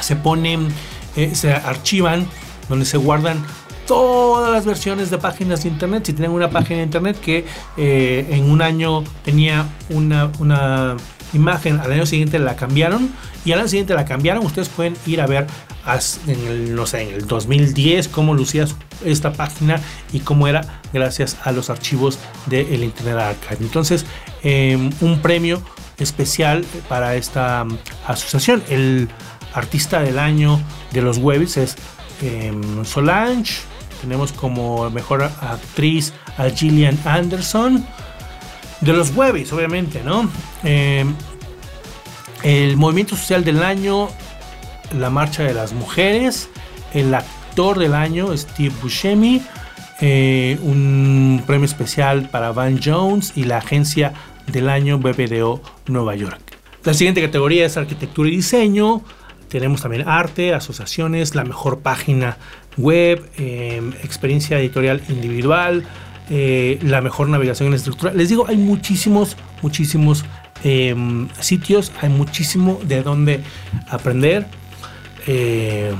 se 0.00 0.16
ponen, 0.16 0.68
eh, 1.16 1.34
se 1.34 1.50
archivan, 1.50 2.26
donde 2.68 2.84
se 2.84 2.98
guardan 2.98 3.42
todas 3.86 4.52
las 4.52 4.66
versiones 4.66 5.08
de 5.08 5.16
páginas 5.16 5.62
de 5.62 5.70
internet. 5.70 6.04
Si 6.04 6.12
tienen 6.12 6.32
una 6.32 6.50
página 6.50 6.80
de 6.80 6.84
internet 6.84 7.18
que 7.18 7.46
eh, 7.78 8.26
en 8.28 8.50
un 8.50 8.60
año 8.60 9.04
tenía 9.24 9.64
una, 9.88 10.30
una, 10.38 10.98
imagen, 11.32 11.80
al 11.80 11.92
año 11.92 12.06
siguiente 12.06 12.38
la 12.38 12.56
cambiaron 12.56 13.10
y 13.44 13.52
al 13.52 13.60
año 13.60 13.68
siguiente 13.68 13.94
la 13.94 14.04
cambiaron, 14.04 14.44
ustedes 14.44 14.68
pueden 14.68 14.96
ir 15.06 15.20
a 15.20 15.26
ver 15.26 15.46
en 16.26 16.46
el, 16.46 16.74
no 16.74 16.86
sé, 16.86 17.02
en 17.02 17.14
el 17.14 17.26
2010 17.26 18.08
cómo 18.08 18.34
lucía 18.34 18.66
esta 19.04 19.32
página 19.32 19.80
y 20.12 20.20
cómo 20.20 20.46
era 20.46 20.82
gracias 20.92 21.38
a 21.44 21.52
los 21.52 21.70
archivos 21.70 22.18
del 22.46 22.84
Internet 22.84 23.16
Archive. 23.16 23.58
Entonces, 23.60 24.04
em, 24.42 24.90
un 25.00 25.20
premio 25.20 25.62
especial 25.98 26.64
para 26.88 27.16
esta 27.16 27.62
um, 27.62 27.76
asociación. 28.06 28.62
El 28.68 29.08
artista 29.54 30.00
del 30.00 30.18
año 30.18 30.60
de 30.92 31.02
los 31.02 31.18
webs 31.18 31.56
es 31.56 31.76
em, 32.22 32.84
Solange 32.84 33.62
tenemos 34.00 34.32
como 34.32 34.88
mejor 34.90 35.22
actriz 35.22 36.12
a 36.36 36.48
Gillian 36.50 36.98
Anderson. 37.04 37.84
De 38.80 38.92
los 38.92 39.14
Webbies, 39.14 39.52
obviamente, 39.52 40.02
¿no? 40.04 40.30
Eh, 40.64 41.04
el 42.42 42.76
movimiento 42.76 43.16
social 43.16 43.44
del 43.44 43.62
año, 43.62 44.08
la 44.96 45.10
marcha 45.10 45.42
de 45.42 45.54
las 45.54 45.72
mujeres. 45.72 46.48
El 46.94 47.14
actor 47.14 47.78
del 47.78 47.94
año, 47.94 48.36
Steve 48.36 48.72
Buscemi. 48.80 49.42
Eh, 50.00 50.58
un 50.62 51.42
premio 51.44 51.64
especial 51.64 52.28
para 52.30 52.52
Van 52.52 52.80
Jones 52.82 53.32
y 53.34 53.44
la 53.44 53.58
agencia 53.58 54.12
del 54.46 54.68
año 54.68 54.98
BBDO 54.98 55.60
Nueva 55.86 56.14
York. 56.14 56.56
La 56.84 56.94
siguiente 56.94 57.20
categoría 57.20 57.66
es 57.66 57.76
arquitectura 57.76 58.28
y 58.28 58.36
diseño. 58.36 59.02
Tenemos 59.48 59.82
también 59.82 60.08
arte, 60.08 60.54
asociaciones, 60.54 61.34
la 61.34 61.44
mejor 61.44 61.80
página 61.80 62.36
web, 62.76 63.28
em, 63.38 63.92
experiencia 64.04 64.58
editorial 64.60 65.02
individual, 65.08 65.84
eh, 66.30 66.78
la 66.82 67.00
mejor 67.00 67.30
navegación 67.30 67.68
en 67.68 67.74
estructura. 67.74 68.12
Les 68.12 68.28
digo, 68.28 68.46
hay 68.46 68.58
muchísimos, 68.58 69.34
muchísimos 69.62 70.26
em, 70.62 71.26
sitios, 71.40 71.90
hay 72.02 72.10
muchísimo 72.10 72.78
de 72.84 73.02
dónde 73.02 73.40
aprender 73.88 74.46
eh, 75.26 75.90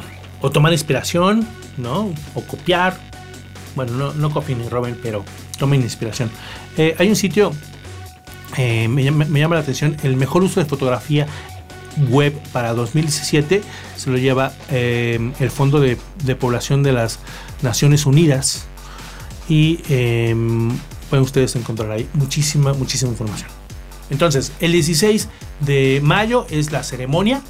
o 0.42 0.50
tomar 0.50 0.72
inspiración, 0.72 1.48
¿no? 1.78 2.12
O 2.34 2.42
copiar. 2.42 2.98
Bueno, 3.74 3.92
no, 3.92 4.12
no 4.12 4.30
copien 4.30 4.58
ni 4.58 4.68
roben, 4.68 4.98
pero 5.02 5.24
tomen 5.58 5.80
inspiración. 5.80 6.30
Eh, 6.76 6.94
hay 6.98 7.08
un 7.08 7.16
sitio, 7.16 7.52
me, 8.58 9.04
llama 9.04 9.54
la 9.54 9.62
atención, 9.62 9.96
el 10.02 10.16
mejor 10.16 10.42
uso 10.42 10.60
de 10.60 10.66
fotografía 10.66 11.26
web 12.10 12.38
para 12.52 12.74
2017 12.74 13.62
se 13.96 14.10
lo 14.10 14.18
lleva 14.18 14.52
el 14.70 15.50
Fondo 15.50 15.80
de, 15.80 15.96
Población 16.36 16.82
de 16.82 16.92
las 16.92 17.18
Naciones 17.62 18.06
Unidas 18.06 18.68
y 19.48 19.80
em, 19.88 20.70
pueden 21.08 21.24
ustedes 21.24 21.56
encontrar 21.56 21.90
ahí 21.90 22.08
muchísima, 22.14 22.72
muchísima 22.74 23.10
información. 23.10 23.50
Entonces, 24.10 24.52
el 24.60 24.72
16 24.72 25.28
de 25.60 26.00
mayo 26.02 26.46
es 26.50 26.72
la 26.72 26.82
ceremonia. 26.82 27.42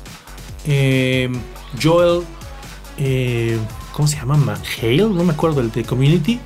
Em, 0.67 1.41
Joel, 1.81 2.23
eh, 2.99 3.59
¿cómo 3.93 4.09
se 4.09 4.17
llama? 4.17 4.37
McHale, 4.37 5.09
no 5.09 5.25
me 5.25 5.33
acuerdo, 5.33 5.61
el 5.61 5.71
de 5.71 5.85
Community, 5.85 6.41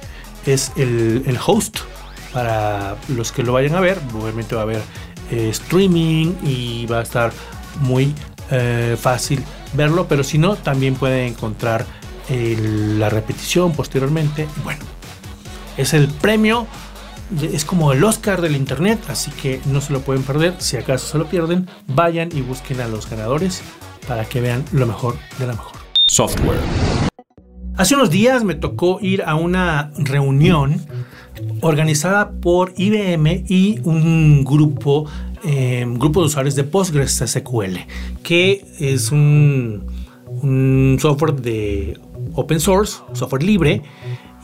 es 0.46 0.72
el, 0.76 1.22
el 1.26 1.38
host 1.44 1.78
para 2.32 2.96
los 3.08 3.32
que 3.32 3.42
lo 3.42 3.52
vayan 3.52 3.74
a 3.74 3.80
ver. 3.80 4.00
Obviamente 4.14 4.54
va 4.54 4.62
a 4.62 4.64
haber 4.64 4.82
eh, 5.30 5.48
streaming 5.50 6.34
y 6.42 6.86
va 6.86 7.00
a 7.00 7.02
estar 7.02 7.32
muy 7.80 8.14
eh, 8.50 8.96
fácil 9.00 9.42
verlo, 9.74 10.06
pero 10.08 10.24
si 10.24 10.38
no, 10.38 10.56
también 10.56 10.94
pueden 10.94 11.28
encontrar 11.28 11.86
la 12.28 13.10
repetición 13.10 13.72
posteriormente. 13.72 14.46
Bueno, 14.64 14.82
es 15.76 15.94
el 15.94 16.08
premio, 16.08 16.66
es 17.40 17.64
como 17.64 17.92
el 17.92 18.02
Oscar 18.04 18.40
del 18.40 18.56
Internet, 18.56 19.00
así 19.08 19.30
que 19.30 19.60
no 19.66 19.80
se 19.80 19.92
lo 19.92 20.00
pueden 20.00 20.22
perder. 20.22 20.54
Si 20.58 20.76
acaso 20.76 21.06
se 21.06 21.18
lo 21.18 21.26
pierden, 21.26 21.68
vayan 21.86 22.28
y 22.32 22.40
busquen 22.40 22.80
a 22.80 22.88
los 22.88 23.08
ganadores 23.08 23.62
para 24.06 24.24
que 24.24 24.40
vean 24.40 24.64
lo 24.72 24.86
mejor 24.86 25.16
de 25.38 25.46
la 25.46 25.52
mejor. 25.52 25.76
Software. 26.06 26.58
Hace 27.76 27.94
unos 27.94 28.10
días 28.10 28.44
me 28.44 28.54
tocó 28.54 28.98
ir 29.00 29.22
a 29.24 29.34
una 29.34 29.92
reunión 29.96 30.84
organizada 31.62 32.32
por 32.32 32.74
IBM 32.76 33.44
y 33.48 33.80
un 33.84 34.44
grupo 34.44 35.08
Em, 35.44 35.98
grupo 35.98 36.20
de 36.20 36.26
usuarios 36.26 36.54
de 36.54 36.62
Postgres 36.62 37.20
SQL, 37.26 37.78
que 38.22 38.64
es 38.78 39.10
un, 39.10 39.84
software 41.00 41.34
de 41.34 41.98
open 42.34 42.60
source, 42.60 43.00
software 43.12 43.42
libre. 43.42 43.82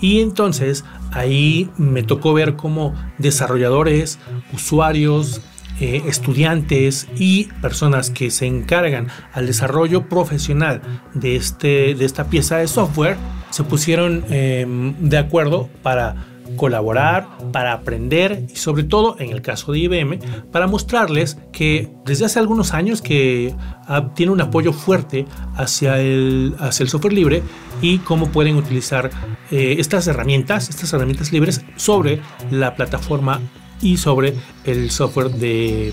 Y 0.00 0.20
entonces 0.20 0.84
ahí 1.12 1.70
me 1.76 2.02
tocó 2.02 2.32
ver 2.34 2.56
cómo 2.56 2.94
desarrolladores, 3.18 4.18
usuarios, 4.52 5.40
eh, 5.80 6.02
estudiantes 6.06 7.06
y 7.16 7.44
personas 7.62 8.10
que 8.10 8.32
se 8.32 8.46
encargan 8.46 9.08
al 9.32 9.46
desarrollo 9.46 10.08
profesional 10.08 10.82
de, 11.14 11.36
este, 11.36 11.94
de 11.94 12.04
esta 12.04 12.24
pieza 12.24 12.56
de 12.56 12.66
software 12.66 13.16
se 13.50 13.62
pusieron 13.62 14.24
em, 14.28 14.94
de 14.98 15.18
acuerdo 15.18 15.68
para 15.82 16.16
colaborar, 16.56 17.28
para 17.52 17.72
aprender 17.72 18.44
y 18.52 18.56
sobre 18.56 18.84
todo 18.84 19.16
en 19.18 19.30
el 19.30 19.42
caso 19.42 19.72
de 19.72 19.78
IBM 19.80 20.18
para 20.52 20.66
mostrarles 20.66 21.38
que 21.52 21.90
desde 22.04 22.24
hace 22.24 22.38
algunos 22.38 22.74
años 22.74 23.02
que 23.02 23.54
ah, 23.86 24.10
tiene 24.14 24.32
un 24.32 24.40
apoyo 24.40 24.72
fuerte 24.72 25.26
hacia 25.56 26.00
el, 26.00 26.54
hacia 26.58 26.84
el 26.84 26.90
software 26.90 27.12
libre 27.12 27.42
y 27.80 27.98
cómo 27.98 28.28
pueden 28.28 28.56
utilizar 28.56 29.10
eh, 29.50 29.76
estas 29.78 30.06
herramientas, 30.06 30.68
estas 30.68 30.92
herramientas 30.92 31.32
libres 31.32 31.62
sobre 31.76 32.20
la 32.50 32.74
plataforma 32.74 33.40
y 33.80 33.96
sobre 33.96 34.34
el 34.64 34.90
software 34.90 35.30
de, 35.30 35.92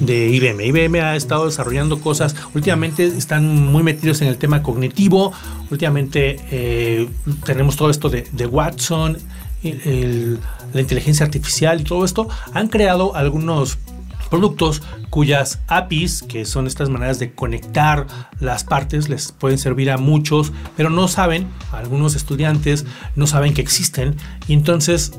de 0.00 0.28
IBM. 0.28 0.60
IBM 0.66 1.00
ha 1.00 1.16
estado 1.16 1.46
desarrollando 1.46 2.00
cosas, 2.00 2.34
últimamente 2.54 3.06
están 3.06 3.46
muy 3.46 3.82
metidos 3.82 4.20
en 4.20 4.28
el 4.28 4.38
tema 4.38 4.62
cognitivo, 4.62 5.32
últimamente 5.70 6.40
eh, 6.50 7.08
tenemos 7.44 7.76
todo 7.76 7.90
esto 7.90 8.08
de, 8.08 8.26
de 8.32 8.46
Watson, 8.46 9.18
la 9.62 10.80
inteligencia 10.80 11.24
artificial 11.24 11.80
y 11.80 11.84
todo 11.84 12.04
esto, 12.04 12.28
han 12.52 12.68
creado 12.68 13.14
algunos 13.14 13.78
productos 14.30 14.82
cuyas 15.10 15.60
APIs, 15.68 16.22
que 16.22 16.44
son 16.44 16.66
estas 16.66 16.90
maneras 16.90 17.18
de 17.18 17.32
conectar 17.32 18.06
las 18.40 18.64
partes, 18.64 19.08
les 19.08 19.32
pueden 19.32 19.58
servir 19.58 19.90
a 19.90 19.96
muchos, 19.96 20.52
pero 20.76 20.90
no 20.90 21.08
saben, 21.08 21.48
algunos 21.72 22.14
estudiantes 22.14 22.84
no 23.16 23.26
saben 23.26 23.54
que 23.54 23.62
existen 23.62 24.16
y 24.46 24.52
entonces 24.52 25.12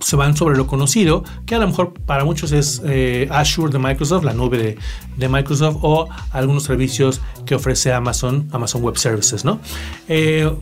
se 0.00 0.16
van 0.16 0.36
sobre 0.36 0.56
lo 0.56 0.66
conocido, 0.66 1.24
que 1.46 1.54
a 1.54 1.58
lo 1.58 1.66
mejor 1.66 1.94
para 1.94 2.24
muchos 2.24 2.52
es 2.52 2.82
eh, 2.84 3.26
Azure 3.30 3.72
de 3.72 3.78
Microsoft, 3.78 4.24
la 4.24 4.34
nube 4.34 4.78
de, 5.16 5.28
Microsoft 5.28 5.78
o 5.82 6.08
algunos 6.30 6.64
servicios 6.64 7.20
que 7.46 7.54
ofrece 7.54 7.92
Amazon, 7.92 8.46
Amazon 8.52 8.82
Web 8.82 8.98
Services, 8.98 9.44
¿no? 9.44 9.60
Eh, 10.08 10.52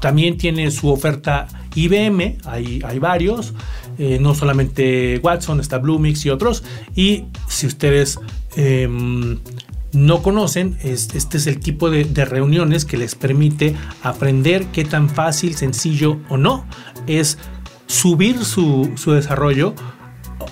también 0.00 0.36
tiene 0.36 0.70
su 0.70 0.88
oferta 0.88 1.48
IBM, 1.74 2.38
hay, 2.44 2.80
hay 2.84 2.98
varios, 2.98 3.54
eh, 3.98 4.18
no 4.20 4.34
solamente 4.34 5.20
Watson, 5.22 5.60
está 5.60 5.78
Bluemix 5.78 6.24
y 6.26 6.30
otros. 6.30 6.64
Y 6.94 7.24
si 7.48 7.66
ustedes 7.66 8.18
em, 8.56 9.38
no 9.92 10.22
conocen, 10.22 10.78
este 10.82 11.36
es 11.36 11.46
el 11.46 11.60
tipo 11.60 11.90
de, 11.90 12.24
reuniones 12.24 12.84
que 12.84 12.96
les 12.96 13.14
permite 13.14 13.76
aprender 14.02 14.66
qué 14.66 14.84
tan 14.84 15.10
fácil, 15.10 15.54
sencillo 15.54 16.18
o 16.28 16.36
no 16.36 16.64
es 17.06 17.38
subir 17.86 18.44
su, 18.44 18.92
su 18.96 19.12
desarrollo 19.12 19.74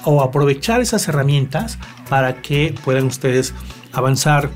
o 0.04 0.22
aprovechar 0.22 0.80
esas 0.80 1.08
herramientas 1.08 1.78
para 2.08 2.42
que 2.42 2.74
puedan 2.84 3.06
ustedes 3.06 3.54
avanzar, 3.92 4.50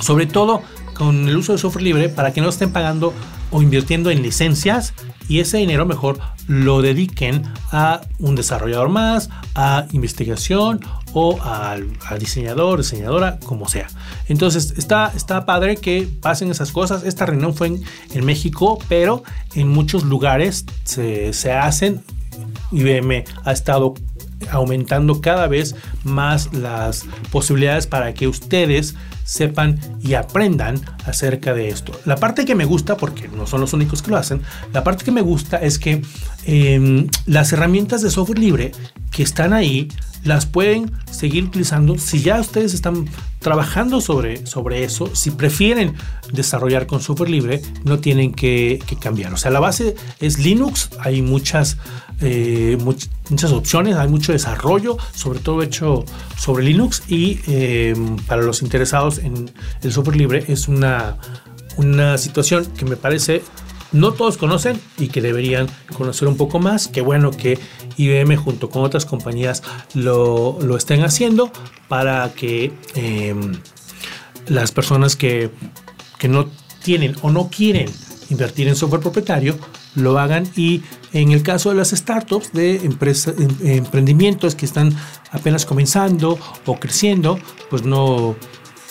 sobre 0.00 0.26
todo 0.26 0.62
con 0.94 1.28
el 1.28 1.36
uso 1.36 1.52
de 1.52 1.58
software 1.58 1.84
libre, 1.84 2.08
para 2.08 2.32
que 2.32 2.40
no 2.40 2.48
estén 2.48 2.72
pagando 2.72 3.14
o 3.50 3.62
invirtiendo 3.62 4.10
en 4.10 4.22
licencias 4.22 4.94
y 5.28 5.40
ese 5.40 5.58
dinero 5.58 5.84
mejor 5.86 6.18
lo 6.46 6.80
dediquen 6.80 7.42
a 7.70 8.00
un 8.18 8.34
desarrollador 8.34 8.88
más, 8.88 9.28
a 9.54 9.86
investigación 9.92 10.80
o 11.12 11.40
al, 11.42 11.88
diseñador, 12.18 12.78
diseñadora, 12.78 13.38
como 13.40 13.68
sea. 13.68 13.88
Entonces 14.28 14.74
está, 14.76 15.12
está 15.14 15.44
padre 15.44 15.76
que 15.76 16.08
pasen 16.20 16.50
esas 16.50 16.72
cosas. 16.72 17.04
Esta 17.04 17.26
reunión 17.26 17.54
fue 17.54 17.78
en, 18.14 18.24
México, 18.24 18.78
pero 18.88 19.22
en 19.54 19.68
muchos 19.68 20.04
lugares 20.04 20.64
se, 20.84 21.32
se 21.34 21.52
hacen. 21.52 22.02
IBM 22.72 23.24
ha 23.44 23.52
estado 23.52 23.94
aumentando 24.50 25.20
cada 25.20 25.46
vez 25.48 25.74
más 26.04 26.52
las 26.54 27.04
posibilidades 27.30 27.86
para 27.86 28.14
que 28.14 28.28
ustedes 28.28 28.94
sepan 29.24 29.78
y 30.00 30.14
aprendan 30.14 30.80
acerca 31.08 31.54
de 31.54 31.68
esto. 31.68 31.92
La 32.04 32.16
parte 32.16 32.44
que 32.44 32.54
me 32.54 32.64
gusta, 32.64 32.96
porque 32.96 33.28
no 33.28 33.46
son 33.46 33.60
los 33.60 33.72
únicos 33.72 34.02
que 34.02 34.10
lo 34.10 34.16
hacen, 34.16 34.42
la 34.72 34.84
parte 34.84 35.04
que 35.04 35.10
me 35.10 35.22
gusta 35.22 35.58
es 35.58 35.78
que 35.78 36.02
em, 36.44 37.08
las 37.26 37.52
herramientas 37.52 38.02
de 38.02 38.10
software 38.10 38.38
libre 38.38 38.72
que 39.10 39.22
están 39.22 39.52
ahí 39.52 39.88
las 40.24 40.46
pueden 40.46 40.92
seguir 41.10 41.44
utilizando 41.44 41.98
si 41.98 42.20
ya 42.20 42.40
ustedes 42.40 42.74
están 42.74 43.06
trabajando 43.38 44.00
sobre, 44.00 44.46
sobre 44.46 44.84
eso. 44.84 45.14
Si 45.14 45.30
prefieren 45.30 45.94
desarrollar 46.32 46.86
con 46.86 47.00
software 47.00 47.30
libre, 47.30 47.62
no 47.84 47.98
tienen 47.98 48.32
que, 48.32 48.82
cambiar. 49.00 49.32
O 49.32 49.36
sea, 49.36 49.50
la 49.50 49.60
base 49.60 49.94
es 50.20 50.38
Linux, 50.38 50.90
hay 50.98 51.22
muchas, 51.22 51.78
eh, 52.20 52.76
muchas 52.80 53.52
opciones, 53.52 53.96
hay 53.96 54.08
mucho 54.08 54.32
desarrollo, 54.32 54.96
sobre 55.14 55.38
todo 55.38 55.62
hecho 55.62 56.04
sobre 56.36 56.64
Linux 56.64 57.02
y 57.08 57.40
em, 57.46 58.16
para 58.16 58.42
los 58.42 58.62
interesados 58.62 59.18
en 59.18 59.50
el 59.82 59.92
software 59.92 60.16
libre 60.16 60.44
es 60.48 60.68
una, 60.68 60.97
una 61.76 62.18
situación 62.18 62.66
que 62.66 62.84
me 62.84 62.96
parece 62.96 63.42
no 63.92 64.12
todos 64.12 64.36
conocen 64.36 64.80
y 64.98 65.08
que 65.08 65.22
deberían 65.22 65.66
conocer 65.96 66.28
un 66.28 66.36
poco 66.36 66.58
más. 66.58 66.88
Qué 66.88 67.00
bueno 67.00 67.30
que 67.30 67.58
IBM 67.96 68.36
junto 68.36 68.68
con 68.68 68.84
otras 68.84 69.06
compañías 69.06 69.62
lo, 69.94 70.58
estén 70.76 71.04
haciendo 71.04 71.50
para 71.88 72.32
que 72.34 72.72
em, 72.94 73.54
las 74.46 74.72
personas 74.72 75.16
que, 75.16 75.50
no 76.28 76.48
tienen 76.82 77.14
o 77.22 77.30
no 77.30 77.48
quieren 77.48 77.88
invertir 78.28 78.68
en 78.68 78.76
software 78.76 79.00
propietario 79.00 79.56
lo 79.94 80.18
hagan 80.18 80.48
y 80.56 80.82
en 81.12 81.32
el 81.32 81.42
caso 81.42 81.70
de 81.70 81.76
las 81.76 81.90
startups 81.90 82.52
de 82.52 82.76
empresas, 82.76 83.34
em, 83.38 83.76
emprendimientos 83.78 84.54
que 84.54 84.66
están 84.66 84.94
apenas 85.30 85.64
comenzando 85.64 86.38
o 86.66 86.78
creciendo, 86.78 87.38
pues 87.70 87.84
no, 87.84 88.36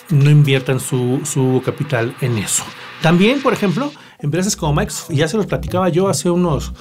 no 0.09 0.29
inviertan 0.29 0.79
su, 0.79 1.21
su 1.23 1.61
capital 1.65 2.15
en 2.21 2.37
eso. 2.37 2.63
También, 3.01 3.41
por 3.41 3.53
ejemplo, 3.53 3.91
empresas 4.19 4.55
como 4.55 4.73
Microsoft, 4.73 5.11
ya 5.11 5.27
se 5.27 5.37
los 5.37 5.45
platicaba 5.45 5.89
yo 5.89 6.07
hace 6.07 6.29
unos, 6.29 6.73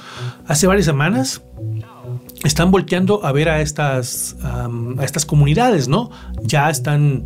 hace 0.47 0.67
varias 0.67 0.85
semanas, 0.85 1.41
están 2.43 2.71
volteando 2.71 3.25
a 3.25 3.31
ver 3.31 3.49
a 3.49 3.61
estas, 3.61 4.35
a 4.43 4.69
estas 5.03 5.25
comunidades, 5.25 5.87
¿no? 5.87 6.09
Ya 6.41 6.69
están 6.69 7.25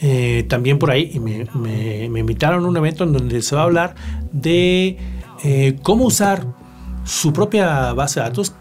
eh, 0.00 0.46
también 0.48 0.78
por 0.78 0.90
ahí 0.90 1.10
y 1.12 1.20
me, 1.20 2.18
invitaron 2.18 2.64
a 2.64 2.68
un 2.68 2.76
evento 2.76 3.04
en 3.04 3.12
donde 3.12 3.42
se 3.42 3.54
va 3.54 3.62
a 3.62 3.64
hablar 3.64 3.94
de 4.30 4.96
eh, 5.44 5.76
cómo 5.82 6.04
usar 6.04 6.46
su 7.04 7.32
propia 7.32 7.92
base 7.92 8.20
de 8.20 8.26
datos 8.26 8.54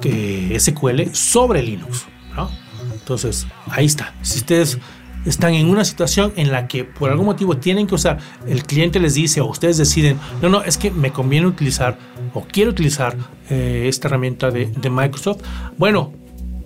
que 0.00 0.56
SQL 0.58 1.14
sobre 1.14 1.62
Linux, 1.62 2.06
¿no? 2.36 2.50
Entonces, 2.92 3.46
ahí 3.70 3.86
está. 3.86 4.14
Si 4.22 4.38
ustedes 4.38 4.78
están 5.24 5.54
en 5.54 5.68
una 5.68 5.84
situación 5.84 6.32
en 6.36 6.50
la 6.50 6.66
que 6.66 6.84
por 6.84 7.10
algún 7.10 7.26
motivo 7.26 7.56
tienen 7.56 7.86
que 7.86 7.94
usar, 7.94 8.18
el 8.46 8.64
cliente 8.64 9.00
les 9.00 9.14
dice 9.14 9.40
o 9.40 9.46
ustedes 9.46 9.76
deciden, 9.76 10.18
no, 10.42 10.48
no, 10.48 10.62
es 10.62 10.78
que 10.78 10.90
me 10.90 11.12
conviene 11.12 11.46
utilizar 11.46 11.98
o 12.34 12.42
quiero 12.42 12.70
utilizar 12.70 13.16
eh, 13.48 13.86
esta 13.88 14.08
herramienta 14.08 14.50
de, 14.50 14.90
Microsoft, 14.90 15.42
bueno, 15.76 16.12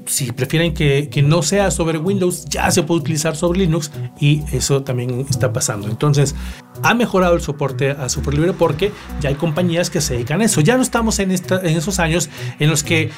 si 0.06 0.32
prefieren 0.32 0.74
que, 0.74 1.08
no 1.24 1.42
sea 1.42 1.70
sobre 1.70 1.96
Windows, 1.96 2.44
ya 2.44 2.70
se 2.70 2.82
puede 2.82 3.00
utilizar 3.00 3.36
sobre 3.36 3.60
Linux 3.60 3.90
y 4.20 4.42
eso 4.52 4.82
también 4.82 5.26
está 5.30 5.52
pasando. 5.52 5.88
Entonces, 5.88 6.34
ha 6.82 6.92
mejorado 6.92 7.34
el 7.34 7.40
soporte 7.40 7.90
a 7.90 8.10
software 8.10 8.34
libre 8.34 8.52
porque 8.52 8.92
ya 9.22 9.30
hay 9.30 9.34
compañías 9.34 9.88
que 9.88 10.02
se 10.02 10.14
dedican 10.14 10.42
a 10.42 10.44
eso. 10.44 10.60
Ya 10.60 10.76
no 10.76 10.82
estamos 10.82 11.18
en, 11.20 11.30
en 11.30 11.76
esos 11.76 11.98
años 12.00 12.28
en 12.58 12.68
los 12.68 12.82
que 12.82 13.10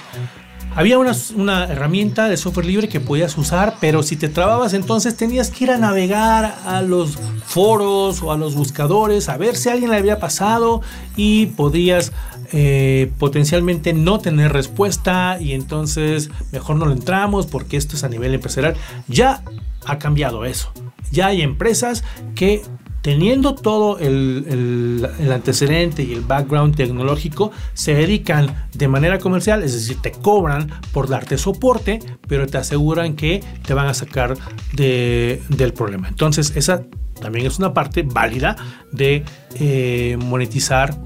había 0.77 0.99
una, 0.99 1.65
herramienta 1.65 2.29
de 2.29 2.37
software 2.37 2.67
libre 2.67 2.89
que 2.89 3.01
podías 3.01 3.37
usar, 3.39 3.77
pero 3.81 4.03
si 4.03 4.17
te 4.17 4.29
trababas 4.29 4.75
entonces 4.75 5.17
tenías 5.17 5.51
que 5.51 5.65
ir 5.65 5.71
a 5.71 5.79
navegar 5.79 6.55
a 6.67 6.83
los 6.83 7.19
foros 7.47 8.23
o 8.23 8.31
a 8.31 8.37
los 8.37 8.55
buscadores 8.55 9.31
a 9.31 9.39
ver 9.39 9.57
si 9.57 9.71
alguien 9.71 9.91
le 9.91 9.97
había 9.97 10.19
pasado 10.19 10.83
y 11.17 11.47
podías 11.47 12.13
eh, 12.53 13.11
potencialmente 13.19 13.95
no 13.95 14.21
tener 14.21 14.53
respuesta 14.53 15.39
y 15.41 15.53
entonces 15.53 16.31
mejor 16.53 16.77
no 16.77 16.85
lo 16.85 16.93
entramos 16.93 17.47
porque 17.47 17.79
esto 17.79 17.97
es 17.97 18.05
a 18.05 18.11
nivel 18.11 18.35
empresarial. 18.35 18.77
Ya 19.09 19.43
ha 19.87 19.99
cambiado 19.99 20.45
eso. 20.45 20.73
Ya 21.11 21.29
hay 21.29 21.41
empresas 21.41 22.05
que 22.35 22.63
teniendo 23.07 23.55
todo 23.55 24.01
el, 24.01 25.09
antecedente 25.33 26.03
y 26.03 26.13
el 26.13 26.23
background 26.23 26.75
tecnológico, 26.75 27.53
se 27.73 27.95
dedican 27.95 28.67
de 28.75 28.89
manera 28.89 29.21
comercial, 29.21 29.63
es 29.63 29.75
decir, 29.75 29.99
te 30.03 30.11
cobran 30.11 30.73
por 30.91 31.09
darte 31.09 31.39
soporte, 31.39 32.01
pero 32.27 32.49
te 32.49 32.59
aseguran 32.59 33.15
que 33.15 33.45
te 33.65 33.75
van 33.75 33.87
a 33.87 33.95
sacar 33.95 34.37
del 34.73 35.73
problema. 35.73 36.09
Entonces, 36.09 36.53
esa 36.57 36.83
también 37.21 37.47
es 37.47 37.61
una 37.61 37.73
parte 37.73 38.03
válida 38.03 38.57
de 38.91 39.23
eh, 39.55 40.19
monetizar 40.19 40.99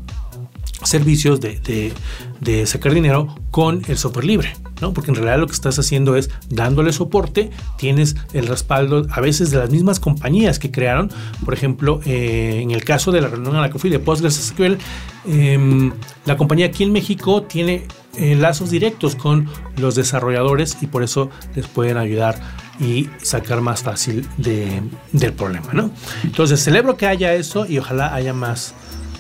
servicios 0.82 1.40
de, 1.40 1.92
de 2.40 2.66
sacar 2.66 2.94
dinero 2.94 3.34
con 3.50 3.82
el 3.88 3.98
software 3.98 4.24
libre. 4.24 4.52
Porque 4.94 5.10
en 5.10 5.14
realidad 5.16 5.38
lo 5.38 5.46
que 5.46 5.52
estás 5.52 5.78
haciendo 5.78 6.16
es 6.16 6.30
dándole 6.48 6.92
soporte, 6.92 7.50
tienes 7.76 8.16
el 8.32 8.46
respaldo 8.46 9.06
a 9.10 9.20
veces 9.20 9.50
de 9.50 9.58
las 9.58 9.70
mismas 9.70 10.00
compañías 10.00 10.58
que 10.58 10.70
crearon. 10.70 11.10
Por 11.44 11.52
ejemplo, 11.52 12.00
eh, 12.06 12.60
en 12.62 12.70
el 12.70 12.82
caso 12.82 13.12
de 13.12 13.20
la 13.20 13.28
reunión 13.28 13.56
a 13.56 13.60
la 13.60 13.70
que 13.70 13.78
fui 13.78 13.90
de 13.90 13.98
PostgreSQL, 13.98 14.78
em, 15.26 15.92
la 16.24 16.36
compañía 16.36 16.66
aquí 16.66 16.82
en 16.82 16.92
México 16.92 17.42
tiene 17.42 17.86
eh, 18.16 18.34
lazos 18.34 18.70
directos 18.70 19.14
con 19.14 19.48
los 19.76 19.94
desarrolladores 19.94 20.78
y 20.80 20.86
por 20.86 21.02
eso 21.02 21.30
les 21.54 21.66
pueden 21.68 21.96
ayudar 21.96 22.40
y 22.80 23.08
sacar 23.22 23.60
más 23.60 23.82
fácil 23.82 24.26
del 24.38 25.32
problema, 25.34 25.72
¿no? 25.74 25.90
Entonces 26.24 26.62
celebro 26.62 26.96
que 26.96 27.06
haya 27.06 27.34
eso 27.34 27.66
y 27.66 27.78
ojalá 27.78 28.14
haya 28.14 28.32
más 28.32 28.74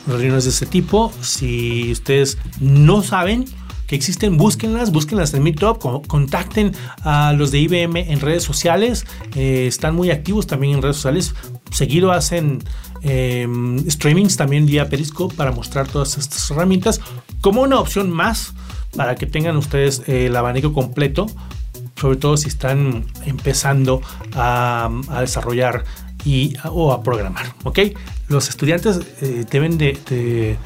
reuniones 0.06 0.44
de 0.44 0.50
ese 0.50 0.66
tipo. 0.66 1.12
Si 1.20 1.92
ustedes 1.92 2.38
no 2.60 3.02
saben, 3.02 3.44
que 3.90 3.96
existen, 3.96 4.36
búsquenlas, 4.36 4.92
búsquenlas 4.92 5.34
en 5.34 5.42
Meetup, 5.42 6.06
contacten 6.06 6.76
a 7.02 7.32
los 7.32 7.50
de 7.50 7.58
IBM 7.58 7.96
en 7.96 8.20
redes 8.20 8.44
sociales, 8.44 9.04
eh, 9.34 9.66
están 9.66 9.96
muy 9.96 10.12
activos 10.12 10.46
también 10.46 10.74
en 10.74 10.82
redes 10.82 10.94
sociales, 10.94 11.34
seguido 11.72 12.12
hacen 12.12 12.62
em, 13.02 13.84
streamings 13.90 14.36
también 14.36 14.64
vía 14.64 14.88
Periscope 14.88 15.34
para 15.34 15.50
mostrar 15.50 15.88
todas 15.88 16.18
estas 16.18 16.48
herramientas 16.52 17.00
como 17.40 17.62
una 17.62 17.80
opción 17.80 18.12
más 18.12 18.54
para 18.94 19.16
que 19.16 19.26
tengan 19.26 19.56
ustedes 19.56 20.04
eh, 20.06 20.26
el 20.26 20.36
abanico 20.36 20.72
completo, 20.72 21.26
sobre 22.00 22.16
todo 22.16 22.36
si 22.36 22.46
están 22.46 23.06
empezando 23.26 24.02
a, 24.34 24.88
desarrollar 25.18 25.84
y, 26.24 26.54
o 26.64 26.92
a 26.92 27.02
programar. 27.02 27.54
¿ok? 27.64 27.80
Los 28.30 28.48
estudiantes 28.48 29.00
eh, 29.20 29.44
deben 29.50 29.76
de, 29.76 30.56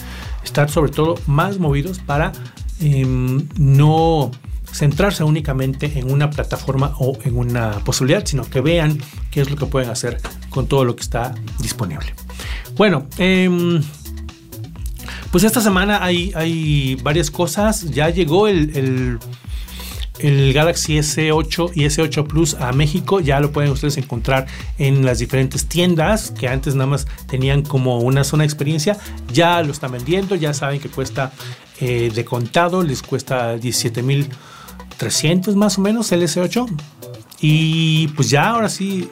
estar 0.44 0.70
sobre 0.70 0.92
todo 0.92 1.18
más 1.26 1.58
movidos 1.58 1.98
para 1.98 2.30
em, 2.78 3.48
no 3.56 4.30
centrarse 4.70 5.24
únicamente 5.24 5.98
en 5.98 6.12
una 6.12 6.28
plataforma 6.28 6.94
o 6.98 7.18
en 7.24 7.38
una 7.38 7.70
posibilidad, 7.84 8.24
sino 8.26 8.44
que 8.44 8.60
vean 8.60 8.98
qué 9.30 9.40
es 9.40 9.50
lo 9.50 9.56
que 9.56 9.64
pueden 9.64 9.88
hacer 9.88 10.20
con 10.50 10.66
todo 10.66 10.84
lo 10.84 10.94
que 10.94 11.02
está 11.02 11.34
disponible. 11.58 12.14
Bueno, 12.76 13.06
em, 13.16 13.82
pues 15.30 15.42
esta 15.44 15.62
semana 15.62 16.04
hay, 16.04 16.32
hay 16.34 16.96
varias 17.02 17.30
cosas. 17.30 17.90
Ya 17.90 18.10
llegó 18.10 18.46
el, 18.46 18.76
el, 18.76 19.18
Galaxy 20.22 20.98
S8 20.98 21.72
y 21.74 21.84
S8 21.84 22.26
Plus 22.26 22.54
a 22.54 22.72
México. 22.72 23.20
Ya 23.20 23.40
lo 23.40 23.52
pueden 23.52 23.70
ustedes 23.70 23.96
encontrar 23.96 24.46
en 24.78 25.04
las 25.04 25.18
diferentes 25.18 25.66
tiendas 25.66 26.30
que 26.30 26.48
antes 26.48 26.74
nada 26.74 26.86
más 26.86 27.06
tenían 27.26 27.62
como 27.62 27.98
una 27.98 28.24
zona 28.24 28.42
de 28.42 28.46
experiencia. 28.46 28.96
Ya 29.32 29.62
lo 29.62 29.72
están 29.72 29.92
vendiendo. 29.92 30.36
Ya 30.36 30.54
saben 30.54 30.80
que 30.80 30.88
cuesta 30.88 31.32
eh, 31.80 32.10
de 32.14 32.24
contado. 32.24 32.82
Les 32.82 33.02
cuesta 33.02 33.56
17 33.56 34.02
mil 34.02 34.28
300 34.96 35.56
más 35.56 35.78
o 35.78 35.80
menos 35.80 36.12
el 36.12 36.22
S8. 36.22 36.66
Y 37.40 38.08
pues 38.08 38.30
ya 38.30 38.50
ahora 38.50 38.68
sí 38.68 39.10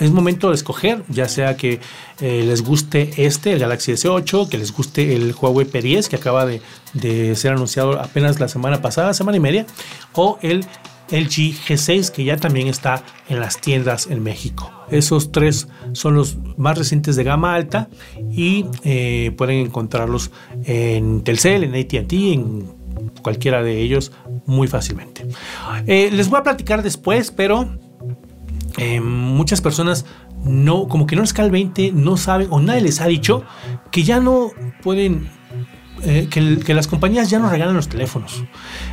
es 0.00 0.10
momento 0.10 0.50
de 0.50 0.54
escoger, 0.54 1.02
ya 1.08 1.28
sea 1.28 1.56
que 1.56 1.80
eh, 2.20 2.44
les 2.46 2.62
guste 2.62 3.12
este, 3.16 3.52
el 3.52 3.58
Galaxy 3.58 3.92
S8, 3.92 4.48
que 4.48 4.58
les 4.58 4.72
guste 4.72 5.14
el 5.14 5.34
Huawei 5.34 5.66
P10 5.66 6.08
que 6.08 6.16
acaba 6.16 6.46
de, 6.46 6.60
de, 6.92 7.34
ser 7.36 7.52
anunciado 7.52 8.00
apenas 8.00 8.40
la 8.40 8.48
semana 8.48 8.80
pasada, 8.82 9.14
semana 9.14 9.36
y 9.36 9.40
media, 9.40 9.66
o 10.14 10.38
el 10.42 10.64
LG 11.10 11.54
G6 11.66 12.10
que 12.10 12.24
ya 12.24 12.36
también 12.36 12.68
está 12.68 13.02
en 13.28 13.40
las 13.40 13.60
tiendas 13.60 14.06
en 14.06 14.22
México. 14.22 14.70
Esos 14.90 15.32
tres 15.32 15.68
son 15.92 16.14
los 16.14 16.36
más 16.56 16.78
recientes 16.78 17.16
de 17.16 17.24
gama 17.24 17.54
alta 17.54 17.88
y 18.30 18.66
eh, 18.84 19.32
pueden 19.36 19.58
encontrarlos 19.58 20.30
en 20.64 21.22
Telcel, 21.22 21.64
en 21.64 21.74
ATT, 21.74 22.12
en 22.12 22.84
cualquiera 23.22 23.62
de 23.62 23.80
ellos 23.80 24.12
muy 24.46 24.68
fácilmente. 24.68 25.26
Eh, 25.86 26.10
les 26.12 26.28
voy 26.28 26.40
a 26.40 26.42
platicar 26.42 26.82
después, 26.82 27.30
pero 27.30 27.68
eh, 28.78 29.00
muchas 29.00 29.60
personas 29.60 30.06
no, 30.44 30.88
como 30.88 31.06
que 31.06 31.16
no 31.16 31.22
les 31.22 31.32
cae 31.32 31.46
el 31.46 31.50
20, 31.50 31.92
no 31.92 32.16
saben 32.16 32.48
o 32.50 32.60
nadie 32.60 32.82
les 32.82 33.00
ha 33.00 33.06
dicho 33.06 33.44
que 33.90 34.02
ya 34.02 34.20
no 34.20 34.50
pueden 34.82 35.28
eh, 36.06 36.28
que, 36.28 36.74
las 36.74 36.86
compañías 36.86 37.30
ya 37.30 37.38
no 37.38 37.48
regalan 37.48 37.74
los 37.74 37.88
teléfonos. 37.88 38.44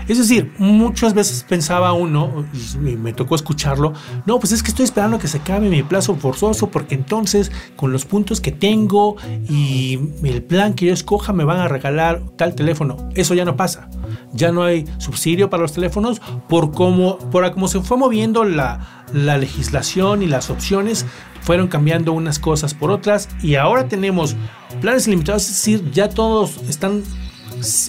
Es 0.08 0.18
decir, 0.18 0.54
muchas 0.60 1.14
veces 1.14 1.44
pensaba 1.48 1.92
uno, 1.94 2.46
y 2.54 2.96
me 2.96 3.12
tocó 3.12 3.36
escucharlo, 3.36 3.94
no, 4.26 4.40
pues 4.40 4.54
es 4.54 4.64
que 4.64 4.70
estoy 4.70 4.86
esperando 4.86 5.20
que 5.20 5.28
se 5.28 5.40
acabe 5.40 5.70
mi 5.70 5.84
plazo 5.84 6.16
forzoso 6.16 6.70
porque 6.70 6.96
entonces 6.96 7.52
con 7.76 7.92
los 7.92 8.06
puntos 8.06 8.40
que 8.40 8.52
tengo 8.52 9.18
y 9.50 10.00
el 10.24 10.44
plan 10.44 10.74
que 10.74 10.86
yo 10.86 10.94
escoja 10.94 11.34
me 11.34 11.44
van 11.44 11.60
a 11.60 11.68
regalar 11.68 12.22
tal 12.38 12.56
teléfono. 12.56 13.10
Eso 13.16 13.34
ya 13.34 13.46
no 13.46 13.58
pasa. 13.58 13.90
Ya 14.32 14.52
no 14.52 14.64
hay 14.64 14.86
subsidio 14.98 15.50
para 15.50 15.64
los 15.64 15.74
teléfonos 15.74 16.22
por 16.48 16.72
cómo, 16.72 17.18
por 17.18 17.52
cómo 17.52 17.68
se 17.68 17.82
fue 17.82 17.98
moviendo 17.98 18.46
la, 18.46 19.01
la 19.14 19.38
legislación 19.38 20.22
y 20.22 20.28
las 20.28 20.50
opciones 20.50 21.06
fueron 21.42 21.68
cambiando 21.68 22.14
unas 22.14 22.40
cosas 22.40 22.74
por 22.74 22.92
otras 22.92 23.30
y 23.42 23.56
ahora 23.56 23.88
tenemos 23.88 24.36
planes 24.80 25.08
ilimitados, 25.08 25.44
es 25.44 25.50
decir, 25.50 25.92
ya 25.92 26.10
todos 26.10 26.58
están 26.70 27.04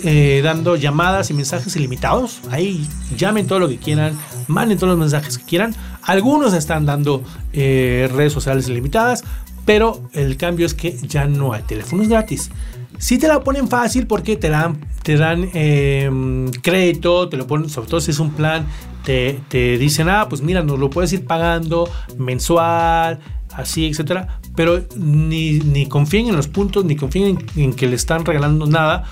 eh, 0.05 0.41
dando 0.45 0.77
llamadas 0.77 1.31
y 1.31 1.35
mensajes 1.35 1.75
ilimitados. 1.77 2.41
Ahí 2.51 2.87
llamen 3.17 3.47
todo 3.47 3.59
lo 3.59 3.69
que 3.69 3.79
quieran, 3.79 4.19
manden 4.49 4.79
todos 4.79 4.91
los 4.91 4.99
mensajes 4.99 5.39
que 5.39 5.45
quieran. 5.45 5.75
Algunos 6.03 6.53
están 6.53 6.85
dando 6.85 7.23
eh, 7.53 8.11
redes 8.13 8.33
sociales 8.33 8.69
ilimitadas, 8.69 9.25
pero 9.65 10.03
el 10.13 10.37
cambio 10.37 10.67
es 10.67 10.75
que 10.75 10.97
ya 11.03 11.27
no 11.27 11.53
hay 11.53 11.63
teléfonos 11.63 12.09
gratis. 12.09 12.51
Si 12.99 13.19
te 13.19 13.29
la 13.29 13.41
ponen 13.41 13.69
fácil 13.69 14.07
porque 14.07 14.37
te 14.37 14.49
dan, 14.49 14.79
te 15.03 15.17
dan 15.17 15.49
em, 15.55 16.51
crédito, 16.51 17.29
te 17.29 17.37
lo 17.37 17.47
ponen, 17.47 17.69
sobre 17.69 17.89
todo 17.89 18.01
si 18.01 18.11
es 18.11 18.19
un 18.19 18.33
plan, 18.33 18.67
te, 19.05 19.41
te 19.49 19.79
dicen, 19.79 20.09
ah, 20.09 20.27
pues 20.29 20.43
mira, 20.43 20.62
nos 20.62 20.79
lo 20.79 20.91
puedes 20.91 21.12
ir 21.12 21.27
pagando 21.27 21.88
mensual, 22.19 23.19
así, 23.55 23.87
etcétera. 23.87 24.41
Pero 24.55 24.83
ni, 24.97 25.87
confíen 25.87 26.29
en 26.29 26.37
los 26.37 26.49
puntos, 26.49 26.85
ni 26.85 26.97
confíen 26.97 27.38
en, 27.57 27.75
que 27.75 27.87
le 27.87 27.97
están 27.97 28.25
regalando 28.25 28.67
nada, 28.67 29.05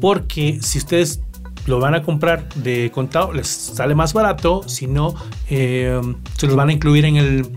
porque 0.00 0.58
si 0.62 0.78
ustedes 0.78 1.20
lo 1.66 1.80
van 1.80 1.94
a 1.94 2.02
comprar 2.02 2.48
de 2.54 2.90
contado, 2.92 3.32
les 3.32 3.48
sale 3.48 3.94
más 3.94 4.12
barato, 4.12 4.62
si 4.68 4.86
no, 4.86 5.14
eh, 5.50 6.00
se 6.36 6.46
los 6.46 6.54
van 6.54 6.68
a 6.68 6.72
incluir 6.72 7.04
en, 7.04 7.16
el, 7.16 7.48